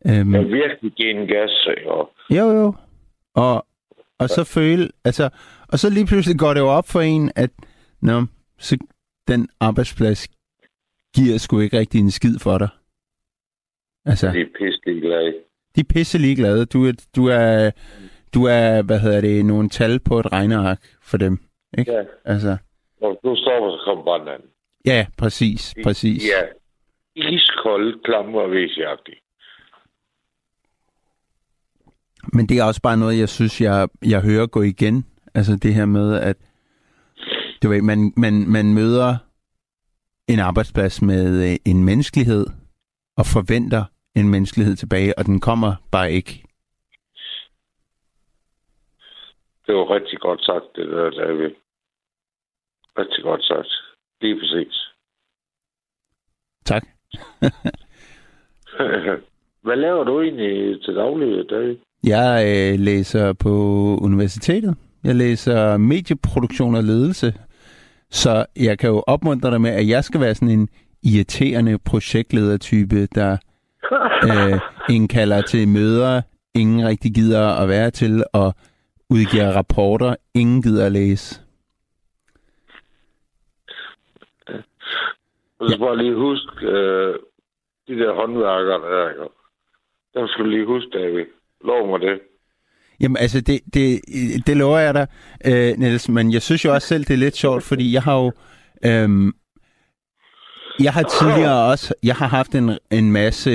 [0.07, 2.74] Øhm, Jeg virkelig give en gas, og jo, jo.
[3.35, 3.66] Og,
[4.18, 5.29] og så føle, altså,
[5.68, 7.51] og så lige pludselig går det jo op for en, at
[8.03, 8.24] nå,
[8.59, 8.77] så
[9.29, 10.29] den arbejdsplads
[11.14, 12.68] giver sgu ikke rigtig en skid for dig.
[14.07, 15.35] Altså, de er pisse glade.
[15.77, 16.67] de er pisse ligeglade.
[16.67, 17.71] Du du er,
[18.35, 21.39] du er, hvad hedder det, nogle tal på et regneark for dem.
[21.79, 21.93] Ikke?
[21.93, 22.03] Ja.
[22.25, 22.57] Altså,
[23.01, 24.49] Når du stopper, så kommer branden.
[24.85, 26.23] ja, præcis, præcis.
[26.25, 26.43] Ja.
[27.17, 29.15] Iskold, klammer og væsjagtig.
[32.33, 35.07] Men det er også bare noget, jeg synes, jeg, jeg hører gå igen.
[35.35, 36.37] Altså det her med, at
[37.63, 39.17] du ved, man, man, man møder
[40.29, 42.47] en arbejdsplads med øh, en menneskelighed,
[43.17, 43.85] og forventer
[44.17, 46.43] en menneskelighed tilbage, og den kommer bare ikke.
[49.67, 51.51] Det var rigtig godt sagt, det der, David.
[52.99, 53.69] Rigtig godt sagt.
[54.21, 54.75] Lige præcis.
[56.64, 56.87] Tak.
[59.64, 61.77] Hvad laver du egentlig til daglig, David?
[62.05, 63.51] Jeg øh, læser på
[64.03, 64.77] universitetet.
[65.05, 67.35] Jeg læser medieproduktion og ledelse.
[68.11, 70.69] Så jeg kan jo opmuntre dig med, at jeg skal være sådan en
[71.03, 73.37] irriterende projektledertype, der
[74.28, 74.61] øh,
[74.91, 76.22] indkalder til møder,
[76.55, 78.55] ingen rigtig gider at være til, og
[79.11, 81.41] udgiver rapporter, ingen gider at læse.
[85.61, 87.14] Du skal bare lige huske, øh,
[87.89, 89.28] de der håndværkere der?
[90.14, 91.24] Dem skal du lige huske, David.
[91.64, 92.20] Lov mig det.
[93.01, 94.01] Jamen altså, det, det,
[94.47, 95.07] det lover jeg dig,
[95.47, 98.16] øh, Niels, men jeg synes jo også selv, det er lidt sjovt, fordi jeg har
[98.22, 98.32] jo...
[98.84, 99.32] Øhm,
[100.81, 103.51] jeg har tidligere også, jeg har haft en, en masse,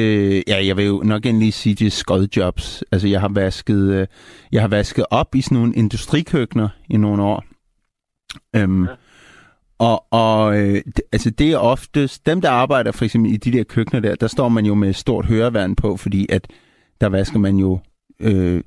[0.47, 2.83] ja, jeg vil jo nok endelig sige det, skodjobs.
[2.91, 4.07] Altså, jeg har vasket, øh,
[4.51, 7.43] jeg har vasket op i sådan nogle industrikøkkener i nogle år.
[8.55, 8.87] Øhm,
[9.79, 13.63] og og øh, altså det er oftest, dem der arbejder for eksempel i de der
[13.63, 16.47] køkkener der, der står man jo med stort høreværn på, fordi at
[17.01, 17.79] der vasker man jo
[18.19, 18.61] øh,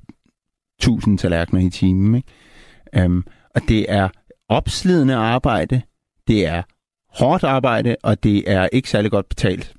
[0.81, 2.15] tusind tallerkener i timen.
[2.15, 3.05] Ikke?
[3.05, 3.25] Um,
[3.55, 4.09] og det er
[4.49, 5.81] opslidende arbejde,
[6.27, 6.61] det er
[7.19, 9.73] hårdt arbejde, og det er ikke særlig godt betalt.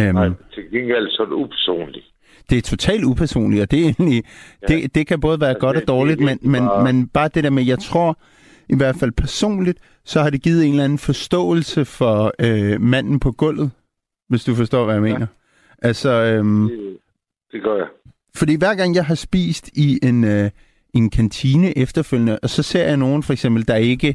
[0.00, 2.06] Um, Nej, til gengæld så er det upersonligt.
[2.50, 4.24] det er totalt upersonligt, og det er egentlig,
[4.62, 4.74] ja.
[4.74, 7.44] det, det kan både være Ja, godt og dårligt, men, men, bare- men bare det
[7.44, 8.18] der med, jeg tror
[8.68, 13.20] i hvert fald personligt, så har det givet en eller anden forståelse for øh, manden
[13.20, 13.70] på gulvet,
[14.28, 15.26] hvis du forstår, hvad jeg mener.
[15.82, 16.96] Altså, øhm, Det,
[17.52, 17.86] det gør jeg.
[18.36, 20.50] fordi hver gang jeg har spist i en, øh,
[20.94, 24.14] en kantine efterfølgende, og så ser jeg nogen for eksempel, der ikke,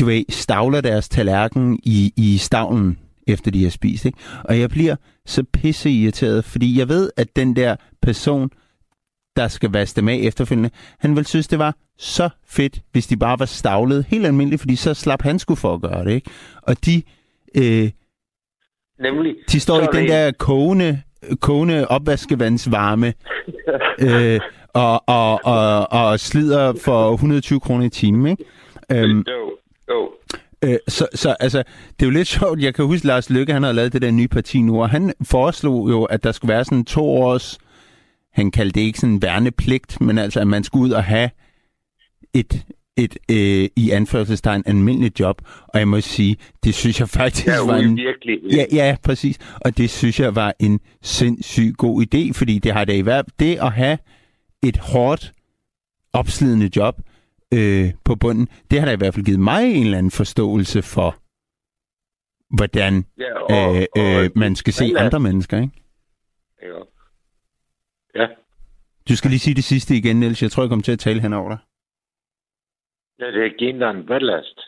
[0.00, 4.18] du ved, stavler deres tallerken i, i stavlen, efter de har spist, ikke?
[4.44, 4.96] Og jeg bliver
[5.26, 8.50] så pisse irriteret, fordi jeg ved, at den der person,
[9.36, 13.16] der skal vaske dem af efterfølgende, han vil synes, det var så fedt, hvis de
[13.16, 16.30] bare var stavlet helt almindeligt, fordi så slap han skulle for at gøre det, ikke?
[16.62, 17.02] Og de,
[17.54, 17.90] øh,
[19.02, 21.02] Nemlig, de står i den det- der kogende,
[21.40, 23.14] kogende opvaskevandsvarme,
[24.08, 24.40] øh,
[24.74, 28.44] og, og, og, og slider for 120 kroner i timen, ikke?
[28.92, 29.24] Øhm,
[29.90, 30.10] jo.
[30.64, 31.58] øh, så, så altså,
[32.00, 32.60] det er jo lidt sjovt.
[32.60, 35.12] Jeg kan huske, Lars Lykke, han har lavet det der nye parti nu, og han
[35.22, 37.58] foreslog jo, at der skulle være sådan to års,
[38.32, 41.30] han kaldte det ikke sådan værnepligt, men altså, at man skulle ud og have
[42.34, 42.66] et,
[42.96, 45.42] et øh, i anførselstegn almindeligt job.
[45.68, 47.98] Og jeg må sige, det synes jeg faktisk er var en...
[47.98, 48.56] i virkeligheden.
[48.56, 49.38] Ja, ja, præcis.
[49.60, 53.24] Og det synes jeg var en sindssygt god idé, fordi det har da i hvert
[53.38, 53.98] det at have
[54.62, 55.32] et hårdt,
[56.12, 57.00] opslidende job
[57.54, 60.82] øh, på bunden, det har da i hvert fald givet mig en eller anden forståelse
[60.82, 61.10] for,
[62.56, 65.72] hvordan ja og, øh, og, øh, man skal se Eller- andre mennesker, ikke?
[66.62, 66.78] Ja.
[68.22, 68.26] ja.
[69.08, 70.42] Du skal lige sige det sidste igen, Niels.
[70.42, 71.58] Jeg tror, jeg kommer til at tale henover dig.
[73.18, 74.60] Ja, det er givet dig en ballast.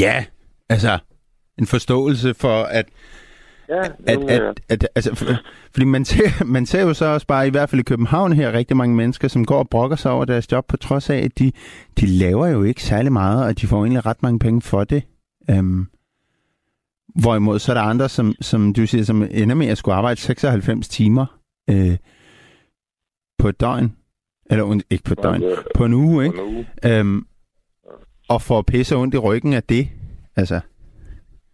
[0.00, 0.24] Ja,
[0.68, 0.98] altså
[1.58, 2.86] en forståelse for, at,
[3.68, 5.26] Ja, at, at, at, at, altså, for,
[5.72, 8.52] fordi man ser, man ser jo så også bare, i hvert fald i København her,
[8.52, 11.38] rigtig mange mennesker, som går og brokker sig over deres job, på trods af, at
[11.38, 11.52] de,
[12.00, 15.02] de laver jo ikke særlig meget, og de får egentlig ret mange penge for det.
[15.58, 15.88] Um,
[17.14, 20.20] hvorimod så er der andre, som, som du siger, som ender med at skulle arbejde
[20.20, 21.26] 96 timer
[21.70, 21.96] øh,
[23.38, 23.92] på et døgn.
[24.50, 25.42] Eller und- ikke på et døgn,
[25.74, 27.00] på en uge, ikke?
[27.00, 27.26] Um,
[28.28, 29.88] og får pisse ondt i ryggen af det.
[30.36, 30.60] Altså,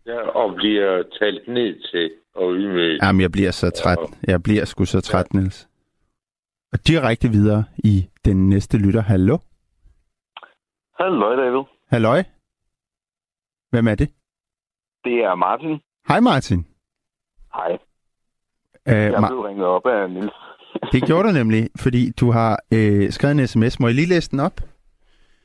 [0.07, 2.99] Ja, og bliver talt ned til og ydmyget.
[3.03, 3.99] Jamen, jeg bliver så træt.
[4.29, 5.69] Jeg bliver sgu så træt, Niels.
[6.73, 9.01] Og direkte videre i den næste lytter.
[9.03, 9.39] Hallo?
[11.01, 11.65] Hallo, David.
[11.89, 12.23] Halløj?
[13.71, 14.09] Hvem er det?
[15.05, 15.81] Det er Martin.
[16.09, 16.67] Hej Martin.
[17.55, 17.73] Hej.
[18.89, 20.33] Øh, Jeg Ma- blev ringet op af Nils.
[20.93, 23.81] det gjorde du nemlig, fordi du har øh, skrevet en sms.
[23.81, 24.61] Må jeg lige læse den op?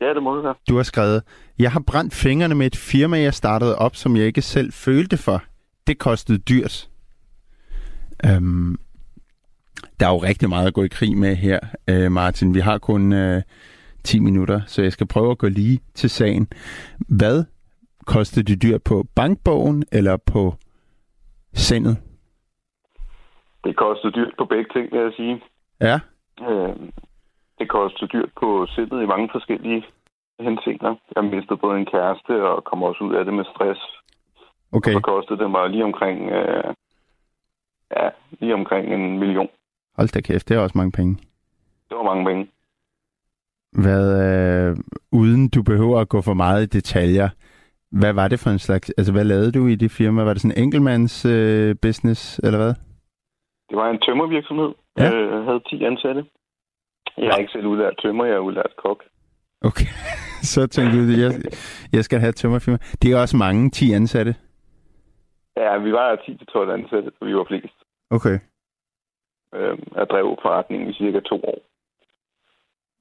[0.01, 0.53] Ja, det må du.
[0.69, 1.23] Du har skrevet,
[1.59, 5.17] jeg har brændt fingrene med et firma, jeg startede op, som jeg ikke selv følte
[5.17, 5.43] for.
[5.87, 6.89] Det kostede dyrt.
[8.25, 8.77] Øhm,
[9.99, 12.53] der er jo rigtig meget at gå i krig med her, øh, Martin.
[12.53, 13.41] Vi har kun øh,
[14.03, 16.47] 10 minutter, så jeg skal prøve at gå lige til sagen.
[17.09, 17.43] Hvad
[18.05, 20.53] kostede det dyrt på bankbogen eller på
[21.53, 21.97] sindet?
[23.63, 25.41] Det kostede dyrt på begge ting, vil jeg sige.
[25.81, 25.99] Ja,
[26.41, 26.75] Øh,
[27.59, 29.85] det kostede dyrt på sindet i mange forskellige
[30.39, 30.95] henseender.
[31.15, 33.81] Jeg mistede både en kæreste og kom også ud af det med stress.
[34.71, 34.93] okay.
[34.93, 36.73] Så kostede det mig lige omkring, øh,
[37.97, 38.09] ja,
[38.39, 39.49] lige omkring en million.
[39.97, 41.13] Hold da kæft, det er også mange penge.
[41.89, 42.47] Det var mange penge.
[43.83, 44.77] Hvad, øh,
[45.11, 47.29] uden du behøver at gå for meget i detaljer,
[47.91, 50.23] hvad var det for en slags, altså hvad lavede du i det firma?
[50.23, 52.73] Var det sådan en enkeltmands øh, business, eller hvad?
[53.69, 54.71] Det var en tømmervirksomhed.
[54.97, 55.03] Ja.
[55.03, 55.15] Ja.
[55.15, 56.25] Øh, havde 10 ansatte.
[57.17, 59.03] Jeg er ikke selv udlært tømmer, jeg er udlært kok.
[59.61, 59.89] Okay,
[60.53, 61.31] så tænkte du, jeg,
[61.93, 62.77] jeg skal have et tømmerfirma.
[63.01, 64.35] Det er også mange, 10 ansatte.
[65.57, 67.77] Ja, vi var 10-12 ansatte, så vi var flest.
[68.09, 68.39] Okay.
[69.53, 71.59] Øh, jeg drev forretningen i cirka to år.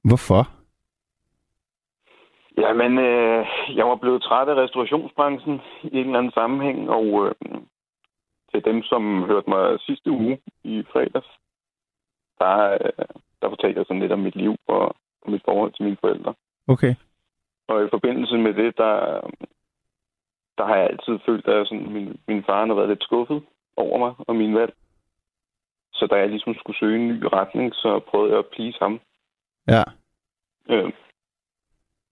[0.03, 0.49] Hvorfor?
[2.57, 3.45] Jamen, øh,
[3.75, 7.61] jeg var blevet træt af restaurationsbranchen i en eller anden sammenhæng, og øh,
[8.51, 11.27] til dem, som hørte mig sidste uge i fredags,
[12.39, 13.05] der, øh,
[13.41, 16.33] der fortalte jeg sådan lidt om mit liv og, og mit forhold til mine forældre.
[16.73, 16.95] Okay.
[17.67, 18.93] Og i forbindelse med det, der,
[20.57, 23.43] der har jeg altid følt, at jeg sådan, min, min far har været lidt skuffet
[23.77, 24.73] over mig og min valg.
[25.93, 28.99] Så da jeg ligesom skulle søge en ny retning, så prøvede jeg at please ham.
[29.67, 29.83] Ja.
[30.69, 30.91] Øh,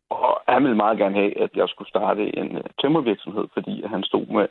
[0.10, 4.04] og han ville meget gerne have, at jeg skulle starte en uh, tømmervirksomhed, fordi han
[4.04, 4.48] stod med,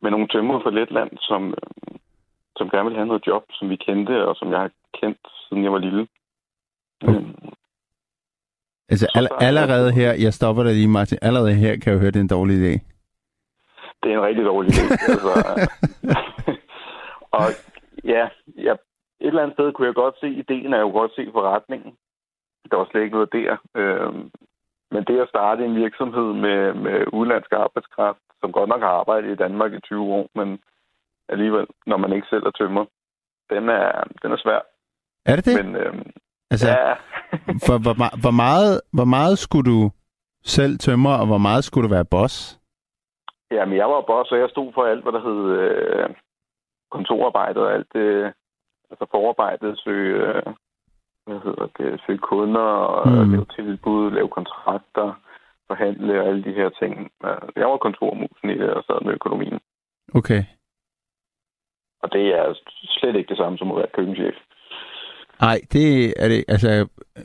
[0.00, 1.96] med nogle tømmer fra Letland, som, øh,
[2.56, 5.64] som gerne ville have noget job, som vi kendte, og som jeg har kendt, siden
[5.64, 6.08] jeg var lille.
[7.02, 7.22] Okay.
[8.88, 12.00] Altså Så all, er- allerede her, jeg stopper dig lige, Martin, allerede her kan jeg
[12.00, 12.72] høre, det er en dårlig idé.
[14.02, 14.84] det er en rigtig dårlig idé.
[15.10, 15.30] altså,
[17.38, 17.46] og
[18.04, 18.28] ja,
[18.66, 18.72] ja,
[19.20, 21.92] et eller andet sted kunne jeg godt se ideen, og jeg kunne godt se forretningen.
[22.70, 23.56] Der var slet ikke noget der.
[23.80, 24.30] Øhm,
[24.90, 29.32] men det at starte en virksomhed med, med udlandsk arbejdskraft, som godt nok har arbejdet
[29.32, 30.58] i Danmark i 20 år, men
[31.28, 32.84] alligevel, når man ikke selv er tømmer,
[33.50, 34.60] den er, den er svær.
[35.26, 35.64] Er det det?
[35.64, 36.10] Men øhm,
[36.54, 36.92] altså, ja,
[37.66, 39.80] for, hvor, ma- hvor, meget, hvor meget skulle du
[40.44, 42.36] selv tømre, og hvor meget skulle du være boss?
[43.56, 46.08] ja, men jeg var boss, så jeg stod for alt, hvad der hed øh,
[46.90, 48.32] kontorarbejde og alt det,
[48.90, 50.42] altså forarbejdet, søge, øh,
[51.26, 53.30] hvad hedder det, søge kunder, og Mm.
[53.32, 55.06] lave tilbud, lave kontrakter,
[55.66, 57.10] forhandle og alle de her ting.
[57.56, 59.60] Jeg var kontormusen i det, og sad med økonomien.
[60.14, 60.42] Okay.
[62.02, 62.54] Og det er
[62.98, 64.34] slet ikke det samme som at være køkkenchef.
[65.46, 65.86] Nej, det
[66.22, 66.44] er det.
[66.48, 67.24] Altså, øh,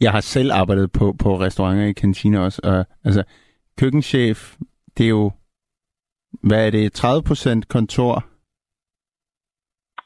[0.00, 2.60] jeg har selv arbejdet på, på restauranter i kantiner også.
[2.64, 3.22] Og, altså,
[3.80, 4.38] køkkenchef,
[4.98, 5.30] det er jo,
[6.48, 8.14] hvad er det, 30% kontor?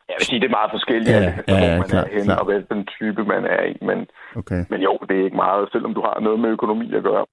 [0.09, 2.11] Jeg vil sige, det er meget forskelligt, Ja, alt efter, ja, hvor man klart, er
[2.17, 2.41] henne, klart.
[2.41, 3.75] og hvilken type man er i.
[3.89, 3.99] Men,
[4.41, 4.61] Okay.
[4.71, 7.25] men jo, det er ikke meget, selvom du har noget med økonomi at gøre.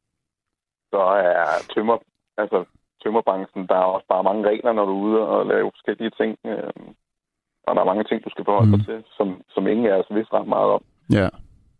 [0.91, 0.99] Så
[1.31, 1.97] er tømmer,
[2.37, 2.57] altså
[3.03, 6.31] tømmerbranchen, der er også bare mange regler, når du er ude og lave forskellige ting.
[7.67, 8.85] Og der er mange ting, du skal forholde dig Mm.
[8.85, 10.83] til, som, som ingen af os vidste ret meget om.
[11.19, 11.29] Ja.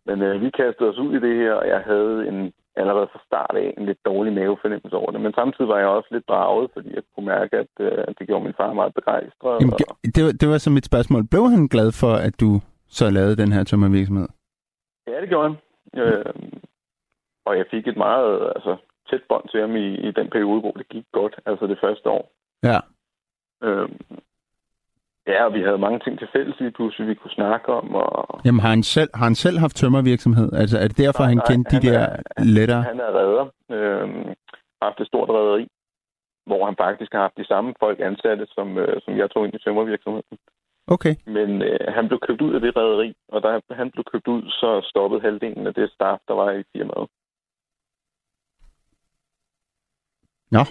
[0.06, 3.20] Men øh, vi kastede os ud i det her, og jeg havde en, allerede fra
[3.26, 5.20] start af en lidt dårlig mavefornemmelse over det.
[5.20, 8.44] Men samtidig var jeg også lidt draget, fordi jeg kunne mærke, at øh, det gjorde
[8.44, 9.60] min far meget begejstret.
[9.60, 11.22] Jamen, og, det, var, det var så mit spørgsmål.
[11.30, 12.50] Blev han glad for, at du
[12.88, 14.28] så lavede den her tømmervirksomhed?
[15.06, 15.56] ja, det gjorde han.
[16.02, 16.24] Øh,
[17.46, 18.76] og jeg fik et meget altså,
[19.10, 22.08] tæt bånd til ham i, i den periode, hvor det gik godt, altså det første
[22.10, 22.32] år.
[22.62, 22.78] Ja.
[23.64, 23.88] Øh,
[25.26, 27.94] ja, og vi havde mange ting til fællles lige pludselig, vi kunne snakke om.
[27.94, 30.52] Og Jamen, har han selv, har han selv haft tømmervirksomhed?
[30.52, 32.82] Altså, er det derfor, Nej, han nej, kendte de han der er- lettere?
[32.82, 33.44] han er redder.
[33.70, 34.08] Øh,
[34.78, 35.66] har haft et stort rederi.
[36.46, 39.54] hvor han faktisk har haft de samme folk ansatte, som, øh, som jeg tog ind
[39.54, 40.38] i tømmervirksomheden.
[40.86, 41.14] Okay.
[41.26, 44.42] Men øh, han blev købt ud af det rederi, og da han blev købt ud,
[44.50, 47.08] så stoppede halvdelen af det staff, der var i firmaet.
[50.50, 50.62] Nå.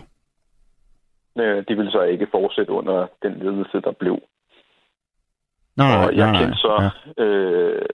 [1.41, 4.17] Øh, de ville så ikke fortsætte under den ledelse, der blev.
[5.78, 6.74] Nej, og jeg nej, kendte så,
[7.17, 7.24] Ja.
[7.24, 7.86] øh,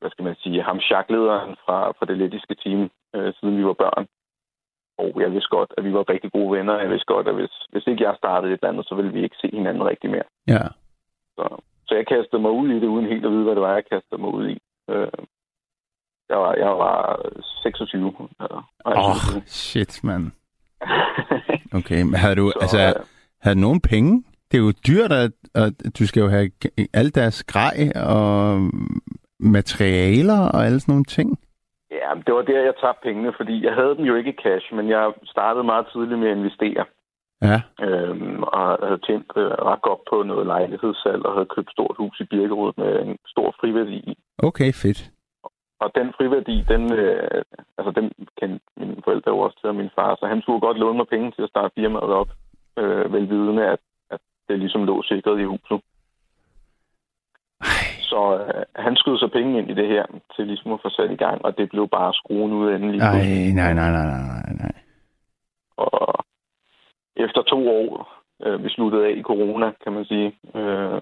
[0.00, 3.72] hvad skal man sige, ham chaklederen fra, fra det lettiske team, øh, siden vi var
[3.72, 4.06] børn.
[4.98, 6.78] Og jeg vidste godt, at vi var rigtig gode venner.
[6.80, 9.22] Jeg vidste godt, at hvis, hvis ikke jeg startede et eller andet, så ville vi
[9.22, 10.28] ikke se hinanden rigtig mere.
[10.48, 10.64] ja.
[11.36, 11.46] Så,
[11.88, 13.84] så jeg kastede mig ud i det, uden helt at vide, hvad det var, jeg
[13.92, 14.58] kastede mig ud i.
[14.90, 15.08] Øh,
[16.28, 17.20] jeg, var, jeg var
[17.62, 18.06] 26.
[18.40, 18.46] Øh,
[18.86, 19.14] Åh, oh,
[19.46, 20.24] shit, mand.
[21.78, 23.04] Okay, men havde du, Så, altså, øh,
[23.42, 24.24] havde du nogen penge?
[24.48, 26.50] Det er jo dyrt, at, at du skal jo have
[26.94, 27.78] alt deres grej
[28.14, 28.60] og
[29.40, 31.38] materialer og alle sådan nogle ting.
[31.90, 34.74] Ja, det var der, jeg tabte pengene, fordi jeg havde dem jo ikke i cash,
[34.74, 36.84] men jeg startede meget tidligt med at investere.
[37.42, 41.96] Ja, Øhm, og havde tjent øh, ret godt på noget lejlighedssalg, og havde købt stort
[41.98, 44.14] hus i Birkerud med en stor friværdi i.
[44.38, 45.00] okay, fedt.
[45.80, 47.42] Og den friværdi, den, øh,
[47.78, 48.06] altså den
[48.40, 51.08] kendte mine forældre jo også til, og min far, så han skulle godt låne mig
[51.14, 52.30] penge til at starte firmaet op,
[52.78, 53.80] øh, velvidende, at
[54.48, 55.80] det ligesom lå sikret i huset.
[58.10, 60.04] Så øh, han skød så penge ind i det her,
[60.36, 63.54] til ligesom at få sat i gang, og det blev bare skruen ud pludselig.
[63.54, 64.74] nej, nej, nej, nej, nej, nej.
[65.76, 66.24] Og
[67.16, 67.88] efter to år,
[68.44, 71.00] øh, vi sluttede af i corona, kan man sige, øh,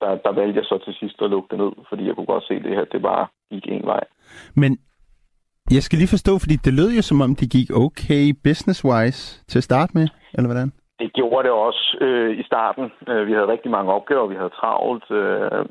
[0.00, 2.44] der, der valgte jeg så til sidst at lukke det ned, fordi jeg kunne godt
[2.44, 4.04] se det her, det bare gik en vej.
[4.54, 4.78] Men
[5.70, 9.58] jeg skal lige forstå, fordi det lød jo som om, det gik okay business-wise til
[9.58, 10.72] at starte med, eller hvordan?
[10.98, 12.84] Det gjorde det også øh, i starten.
[13.08, 15.66] Øh, vi havde rigtig mange opgaver, vi havde travlt, øh,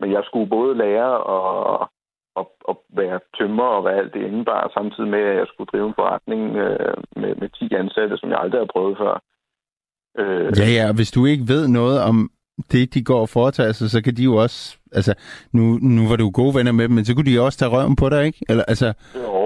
[0.00, 1.80] men jeg skulle både lære og,
[2.36, 5.86] og, og være tømmer og hvad alt det indebar, samtidig med, at jeg skulle drive
[5.88, 9.14] en forretning øh, med, med 10 ansatte, som jeg aldrig har prøvet før.
[10.18, 12.30] Øh, Ja, ja, hvis du ikke ved noget om
[12.72, 15.14] det, de går og foretager sig, så kan de jo også, altså,
[15.52, 15.62] nu,
[15.96, 18.08] nu var du gode venner med dem, men så kunne de også tage røven på
[18.08, 18.38] dig, ikke?
[18.48, 19.41] Eller, altså, jo.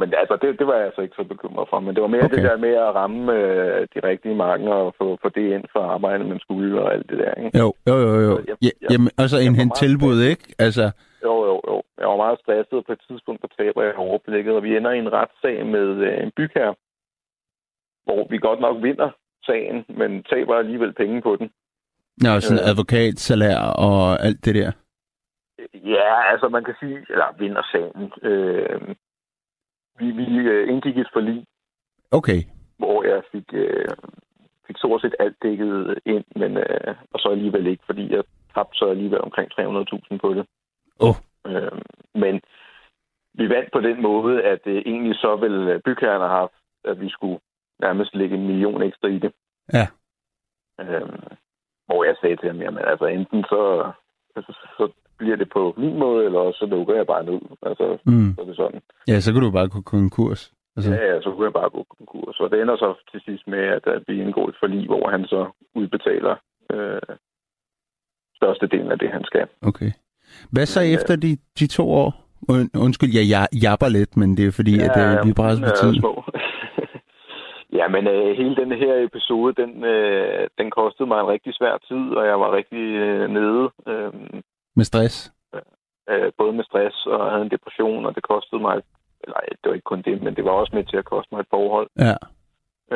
[0.00, 1.80] Men altså, det, det var jeg altså ikke så bekymret for.
[1.80, 2.36] Men det var mere Okay.
[2.36, 5.80] det der med at ramme øh, de rigtige markeder og få, få det ind for
[5.80, 7.34] arbejdet, man skulle og alt det der.
[7.34, 7.58] Ikke?
[7.58, 8.34] jo, jo, jo, jo.
[8.48, 10.54] Jeg- jeg- jamen, og så jeg indhente meget tilbud, ikke?
[10.58, 10.90] Altså,
[11.24, 11.82] Jo, jo, jo.
[12.00, 14.98] Jeg var meget stresset på et tidspunkt, der taber jeg overblikket, og vi ender i
[14.98, 16.74] en retssag med øh, en bygherre,
[18.04, 19.10] hvor vi godt nok vinder
[19.46, 21.50] sagen, men taber alligevel penge på den.
[22.24, 22.70] Nå, sådan Øh.
[22.70, 24.72] advokatsalær og alt det der.
[25.74, 28.12] Ja, altså man kan sige, eller vinder sagen.
[28.30, 28.80] Øh,
[29.98, 31.46] vi vi øh, indgik et forlig,
[32.10, 32.40] Okay,
[32.78, 33.88] hvor jeg fik, øh,
[34.66, 38.24] fik stort set alt dækket ind, men øh, og så alligevel ikke, fordi jeg
[38.54, 40.46] tabte så alligevel omkring 300.000 på det.
[41.00, 41.16] Åh.
[41.46, 41.78] Øh,
[42.14, 42.40] men
[43.34, 47.08] vi vandt på den måde, at øh, egentlig så vil bygherren have haft, at vi
[47.08, 47.38] skulle
[47.80, 49.32] nærmest lægge en million ekstra i det.
[49.72, 49.86] Ja.
[50.80, 51.18] Øh,
[51.86, 53.92] hvor jeg sagde til ham, jamen altså enten så,
[54.36, 54.84] altså, så
[55.18, 57.40] bliver det på min måde, eller så lukker jeg bare ned.
[57.62, 58.34] Altså, mm.
[58.34, 58.80] så er det sådan.
[59.08, 60.52] ja, så kan du bare gå konkurs.
[60.76, 62.40] Altså, Ja, ja, så kunne jeg bare gå konkurs.
[62.40, 65.24] Og det ender så til sidst med, at, at vi indgår et forlig, hvor han
[65.24, 65.40] så
[65.74, 66.34] udbetaler
[66.74, 67.16] øh,
[68.38, 69.46] størstedelen af det, han skal.
[69.62, 69.90] okay.
[70.52, 72.08] Hvad så Men, øh, efter de, de to år?
[72.48, 75.62] Und, undskyld, jeg ja, japper lidt, men det er fordi, at øh, vi er presset
[75.64, 75.94] på ja, tid.
[76.00, 76.24] små.
[77.72, 81.78] Ja, men øh, hele den her episode, den, øh, den kostede mig en rigtig svær
[81.88, 83.70] tid, og jeg var rigtig øh, nede.
[83.86, 84.12] Øh,
[84.76, 85.32] Med stress.
[86.10, 88.82] øh, både med stress og havde en depression, og det kostede mig,
[89.24, 91.40] eller det var ikke kun det, men det var også med til at koste mig
[91.40, 91.88] et forhold.
[91.98, 92.16] Ja.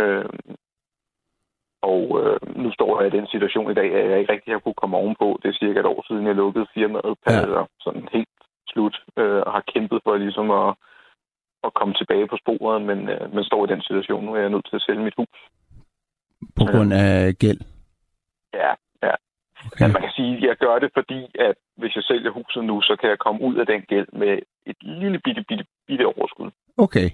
[0.01, 0.25] Øh,
[1.83, 4.59] og øh, nu står jeg i den situation i dag, at jeg ikke rigtig har
[4.59, 5.39] kunne komme ovenpå.
[5.43, 7.33] Det er cirka et år siden, jeg lukkede firmaet Ja.
[7.59, 7.65] ja.
[7.81, 8.29] sådan helt
[8.69, 10.75] slut, øh, og har kæmpet for ligesom at,
[11.67, 14.51] at komme tilbage på sporet, men øh, man står i den situation nu, er jeg
[14.55, 15.39] nødt til at sælge mit hus.
[16.59, 17.61] På grund af gæld.
[18.55, 18.71] Ja,
[19.07, 19.15] ja.
[19.67, 19.85] Okay.
[19.85, 22.81] Men man kan sige, at jeg gør det, fordi at hvis jeg sælger huset nu,
[22.81, 24.33] så kan jeg komme ud af den gæld med
[24.67, 26.51] et lille bitte, bitte, bitte overskud.
[26.79, 27.09] Okay.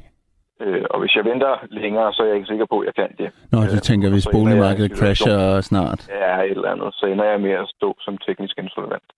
[0.60, 3.10] Øh, og hvis jeg venter længere, så er jeg ikke sikker på, at jeg kan
[3.18, 3.28] det.
[3.52, 6.08] Nå, du Øh, tænker, hvis boligmarkedet crasher snart.
[6.08, 6.94] Ja, et eller andet.
[6.94, 9.08] Så ender jeg med at stå som teknisk insolvent.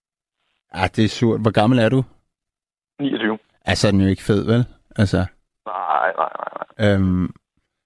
[0.72, 1.40] Ah, det er surt.
[1.40, 2.02] Hvor gammel er du?
[3.00, 3.38] 29.
[3.64, 4.64] Altså, den er jo ikke fed, vel?
[4.96, 5.16] Altså,
[5.66, 6.94] Nej, nej, nej, nej.
[6.94, 7.30] øhm,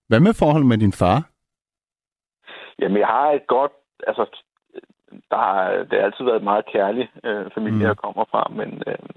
[0.09, 1.29] hvad med forhold med din far?
[2.79, 3.73] Jamen, jeg har et godt...
[4.07, 4.25] Altså,
[5.31, 7.89] der har, det har altid været et meget kærlig øh, familie, Mm.
[7.89, 8.83] jeg kommer fra, men...
[8.87, 9.09] Øh,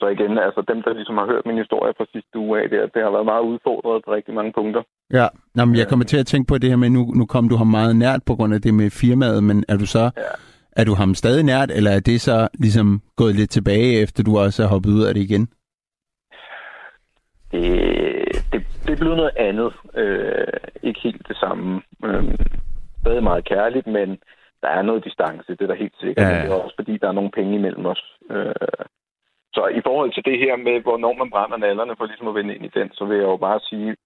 [0.00, 2.94] så igen, altså dem, der ligesom har hørt min historie fra sidste uge af, det,
[2.94, 4.82] det har været meget udfordret på rigtig mange punkter.
[5.12, 7.48] Ja, Nå, men jeg kommer til at tænke på det her med, nu, nu kom
[7.48, 10.22] du ham meget nært på grund af det med firmaet, men er du så, Ja.
[10.80, 14.38] er du ham stadig nært, eller er det så ligesom gået lidt tilbage, efter du
[14.38, 15.48] også er hoppet ud af det igen?
[17.52, 17.62] Det,
[18.52, 19.72] det, det blevet noget andet.
[19.94, 20.46] Øh,
[20.82, 22.24] ikke helt det samme, Øh,
[23.00, 24.08] stadig meget kærligt, men
[24.62, 26.26] der er noget distance, det er da helt sikkert.
[26.26, 26.36] Ja.
[26.36, 26.42] Ja.
[26.42, 28.02] Det er også fordi, der er nogle penge imellem os.
[28.30, 28.54] Øh,
[29.56, 32.54] så i forhold til det her med, hvornår man brænder nallerne, for ligesom at vende
[32.54, 33.96] ind i den, så vil jeg jo bare sige,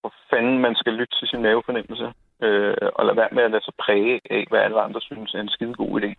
[0.00, 2.06] hvor fanden man skal lytte til sin mavefornemmelse,
[2.42, 5.40] øh, og lade være med at lade sig præge af, hvad alle andre synes er
[5.40, 6.10] en skide god idé.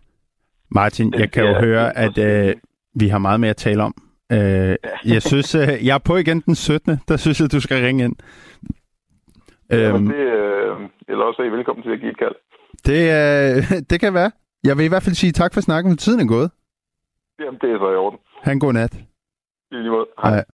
[0.70, 2.56] Martin, jeg kan jo høre, at øh,
[2.94, 3.94] vi har meget mere at tale om.
[4.32, 4.76] Øh,
[5.14, 6.98] jeg synes, øh, jeg er på igen den 17.
[7.08, 8.16] Der synes jeg, du skal ringe ind.
[9.72, 9.94] Øhm.
[9.94, 10.76] Øhm, Det, øh,
[11.08, 12.34] eller også er I velkommen til at give et kald.
[12.86, 14.30] det, øh, det kan være.
[14.64, 15.96] Jeg vil i hvert fald sige tak for snakken.
[15.96, 16.50] Tiden er gået.
[17.40, 18.18] Jamen, det er så i orden.
[18.42, 18.94] Ha' en god nat.
[19.72, 20.06] I lige måde.
[20.22, 20.44] Hej.